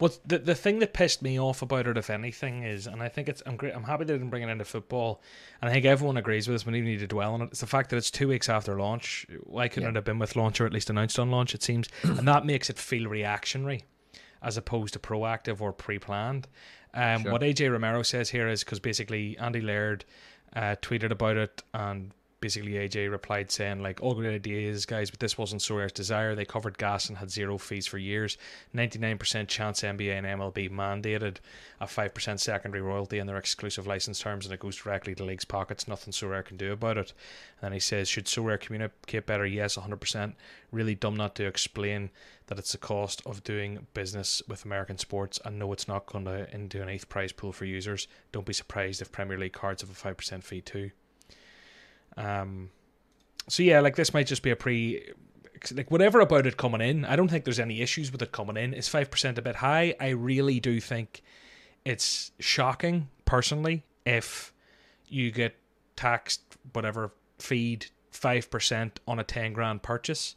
[0.00, 3.08] Well, the the thing that pissed me off about it, if anything, is, and I
[3.08, 3.74] think it's I'm great.
[3.74, 5.22] I'm happy they didn't bring it into football,
[5.60, 6.66] and I think everyone agrees with this.
[6.66, 7.48] We don't even need to dwell on it.
[7.50, 9.26] It's the fact that it's two weeks after launch.
[9.44, 9.90] Why couldn't Yeah.
[9.90, 11.54] it have been with launch or at least announced on launch?
[11.54, 13.84] It seems, and that makes it feel reactionary,
[14.42, 16.48] as opposed to proactive or pre-planned.
[16.94, 17.32] Um, Sure.
[17.32, 20.04] What AJ Romero says here is because basically Andy Laird
[20.54, 22.12] uh, tweeted about it and
[22.46, 26.36] basically AJ replied saying like all good ideas guys but this wasn't Sorare's desire.
[26.36, 28.38] They covered gas and had zero fees for years.
[28.72, 31.38] 99% chance NBA and MLB mandated
[31.80, 35.44] a 5% secondary royalty in their exclusive license terms and it goes directly to league's
[35.44, 35.88] pockets.
[35.88, 37.12] Nothing Sorare can do about it.
[37.60, 39.44] And he says should Sorare communicate better?
[39.44, 40.34] Yes 100%
[40.70, 42.10] really dumb not to explain
[42.46, 46.26] that it's the cost of doing business with American sports and no it's not going
[46.26, 48.06] to into an eighth prize pool for users.
[48.30, 50.92] Don't be surprised if Premier League cards have a 5% fee too
[52.16, 52.70] um,
[53.48, 55.12] so yeah, like this might just be a pre,
[55.72, 57.04] like whatever about it coming in.
[57.04, 58.74] I don't think there's any issues with it coming in.
[58.74, 59.94] Is five percent a bit high?
[60.00, 61.22] I really do think
[61.84, 64.52] it's shocking, personally, if
[65.08, 65.56] you get
[65.94, 66.42] taxed
[66.72, 70.34] whatever feed five percent on a ten grand purchase.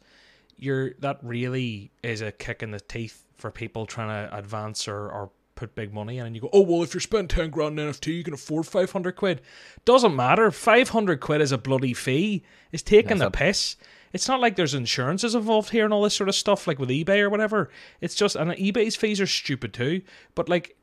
[0.56, 5.10] You're that really is a kick in the teeth for people trying to advance or,
[5.10, 5.30] or
[5.60, 7.88] put big money in and you go, oh well if you're spending ten grand in
[7.90, 9.42] NFT you can afford five hundred quid.
[9.84, 10.50] Doesn't matter.
[10.50, 12.42] Five hundred quid is a bloody fee.
[12.72, 13.76] It's taking That's the a- piss.
[14.12, 16.88] It's not like there's insurances involved here and all this sort of stuff like with
[16.88, 17.70] eBay or whatever.
[18.00, 20.02] It's just and eBay's fees are stupid too.
[20.34, 20.76] But like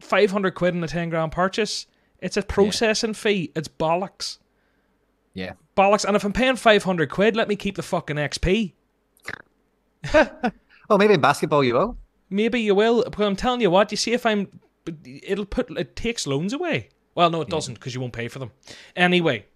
[0.00, 1.86] five hundred quid in a ten grand purchase,
[2.20, 3.52] it's a processing fee.
[3.56, 4.38] It's bollocks.
[5.32, 5.52] Yeah.
[5.76, 6.04] Bollocks.
[6.04, 8.72] And if I'm paying five hundred quid, let me keep the fucking XP.
[10.90, 11.96] Oh, maybe in basketball you will.
[12.30, 13.04] Maybe you will.
[13.04, 14.60] But I'm telling you what, you see if I'm
[15.04, 16.88] it'll put it takes loans away.
[17.14, 18.50] Well, no, it doesn't because you won't pay for them.
[18.94, 19.46] Anyway,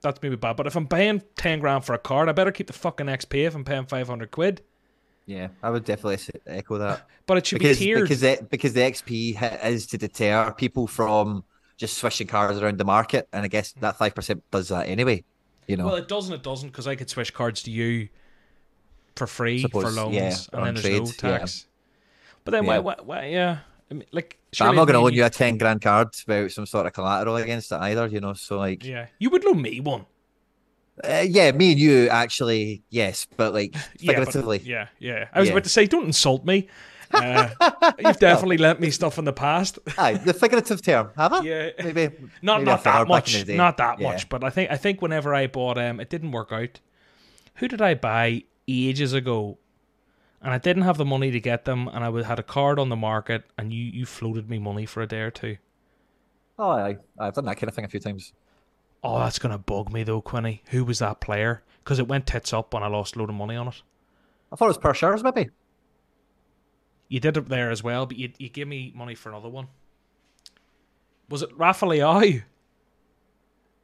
[0.00, 0.56] that's maybe bad.
[0.56, 3.46] But if I'm paying ten grand for a card, I better keep the fucking XP
[3.46, 4.62] if I'm paying five hundred quid.
[5.26, 7.08] Yeah, I would definitely echo that.
[7.26, 8.02] But it should because be tiered.
[8.02, 11.42] because the, because the XP is to deter people from
[11.76, 15.24] just swishing cards around the market, and I guess that five percent does that anyway.
[15.66, 16.32] You know, Well, it doesn't.
[16.32, 18.08] It doesn't because I could swish cards to you
[19.16, 21.46] for free for Suppose, loans, yeah, and then there's no trade, yeah.
[22.46, 22.80] But then why, Yeah.
[22.80, 23.26] why, why?
[23.26, 23.58] Yeah,
[23.90, 26.64] I mean, like I'm not going to loan you a ten grand card without some
[26.64, 28.06] sort of collateral against it either.
[28.06, 30.06] You know, so like, yeah, you would loan me one.
[31.04, 35.28] uh, yeah me and you actually, yes, but like Yeah, but- figuratively, yeah, yeah.
[35.34, 35.52] I was Yeah.
[35.54, 36.68] about to say, don't insult me.
[37.14, 37.48] Uh,
[38.00, 39.78] you've definitely lent me stuff in the past.
[39.98, 41.40] aye, the figurative term, have I?
[41.42, 41.70] Yeah.
[41.84, 42.10] maybe
[42.42, 43.46] Not maybe not that much.
[43.46, 44.08] Not that Yeah.
[44.10, 44.28] much.
[44.28, 46.80] But I think I think whenever I bought um it didn't work out.
[47.56, 49.56] Who did I buy ages ago?
[50.46, 52.78] And I didn't have the money to get them and I would- had a card
[52.78, 55.56] on the market and you, you floated me money for a day or two.
[56.56, 58.32] Oh, aye, I've done that kind of thing a few times.
[59.02, 60.62] Oh, that's gonna bug me though, Quinny.
[60.68, 61.64] Who was that player?
[61.82, 63.82] Because it went tits up when I lost a load of money on it.
[64.52, 65.50] I thought it was per shares, maybe.
[67.08, 69.66] You did it there as well, but you you gave me money for another one.
[71.28, 72.42] Was it Rafa Leao?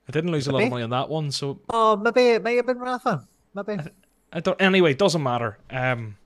[0.08, 2.54] I didn't lose a lot of money on that one, so Oh, maybe it may
[2.54, 3.26] have been Rafa.
[3.52, 3.90] Maybe I
[4.32, 4.60] I don't.
[4.62, 5.58] Anyway, it doesn't matter.
[5.70, 6.16] Um,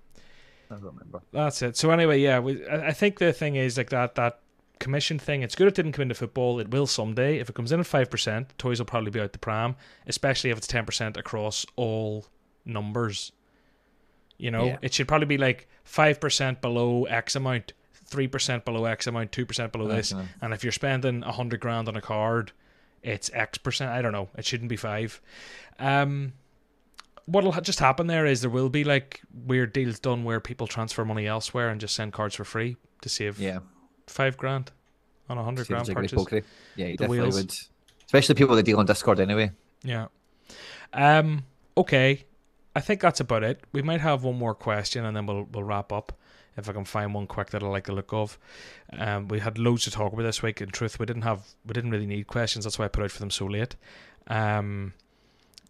[0.75, 1.23] don't remember.
[1.33, 1.77] That's it.
[1.77, 4.41] So anyway, yeah, we, I I think the thing is like that that
[4.79, 5.43] commission thing.
[5.43, 6.61] It's good it didn't come into football.
[6.61, 7.39] It will someday.
[7.39, 9.77] If it comes in at five percent, toys will probably be out the pram.
[10.07, 12.27] Especially if it's ten percent across all
[12.65, 13.33] numbers.
[14.39, 14.79] You know, Yeah.
[14.83, 19.33] it should probably be like five percent below X amount, three percent below X amount,
[19.33, 20.13] two percent below this.
[20.13, 20.27] Okay.
[20.43, 22.53] And if you're spending a hundred grand on a card,
[23.03, 23.93] it's X percent.
[23.93, 24.29] I don't know.
[24.37, 25.23] It shouldn't be five.
[25.79, 26.35] Um,
[27.27, 30.67] what'll ha- just happen there is there will be like weird deals done where people
[30.67, 33.59] transfer money elsewhere and just send cards for free to save Yeah,
[34.07, 34.73] five grand
[35.29, 36.13] on a hundred grand purchase.
[36.13, 36.45] pokery.
[36.77, 37.37] Yeah, you definitely wheels.
[37.37, 37.55] would.
[38.07, 39.51] Especially people that deal on Discord anyway.
[39.83, 40.07] Yeah.
[40.93, 41.45] Um.
[41.77, 42.25] Okay.
[42.77, 43.61] I think that's about it.
[43.73, 46.13] We might have one more question and then we'll we'll wrap up.
[46.57, 48.39] If I can find one quick that I like the look of.
[48.99, 50.63] Um, we had loads to talk about this week.
[50.63, 52.65] In truth, we didn't have we didn't really need questions.
[52.65, 53.77] That's why I put out for them so late.
[54.29, 54.95] Um,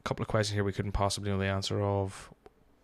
[0.07, 2.31] couple of questions here we couldn't possibly know the answer of.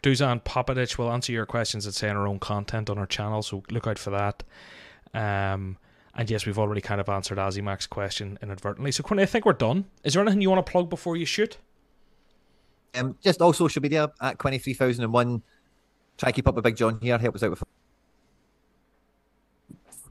[0.02, 3.40] Dusan Popadich will answer your questions that say in our own content on our channel,
[3.42, 4.42] so look out for that.
[5.14, 5.76] Um,
[6.14, 8.90] and yes, we've already kind of answered Azimac's question inadvertently.
[8.90, 9.84] So, Quinn, I think we're done.
[10.02, 11.56] Is there anything you want to plug before you shoot?
[12.94, 15.42] Um, just all social media at Quinny three thousand and one.
[16.18, 17.16] Try to keep up with Big John here.
[17.16, 17.62] Help us out with.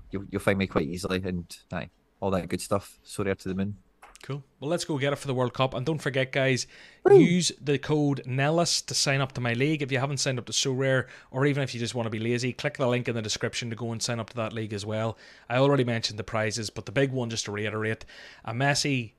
[0.10, 1.90] You'll, you'll find me quite easily, and aye,
[2.20, 2.98] all that good stuff.
[3.06, 3.78] Sorare to the moon.
[4.24, 4.44] Cool.
[4.60, 5.74] Well, let's go get it for the World Cup.
[5.74, 6.68] And don't forget, guys,
[7.04, 7.18] Woo.
[7.18, 9.82] use the code Nellis to sign up to my league.
[9.82, 12.20] If you haven't signed up to Sorare, or even if you just want to be
[12.20, 14.74] lazy, click the link in the description to go and sign up to that league
[14.74, 15.18] as well.
[15.50, 18.06] I already mentioned the prizes, but the big one, just to reiterate,
[18.46, 19.14] a Messi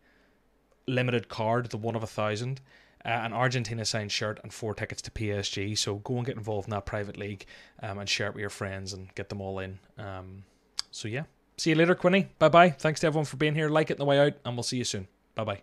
[0.86, 2.60] limited card, the one of a thousand,
[3.04, 5.76] uh, an Argentina signed shirt, and four tickets to PSG.
[5.76, 7.44] So go and get involved in that private league
[7.82, 9.80] um, and share it with your friends and get them all in.
[9.98, 10.44] Um,
[10.92, 11.24] so yeah,
[11.56, 12.28] See you later, Quinny.
[12.38, 12.70] Bye bye.
[12.70, 13.68] Thanks to everyone for being here.
[13.68, 15.08] Like it on the way out, and we'll see you soon.
[15.34, 15.62] Bye bye.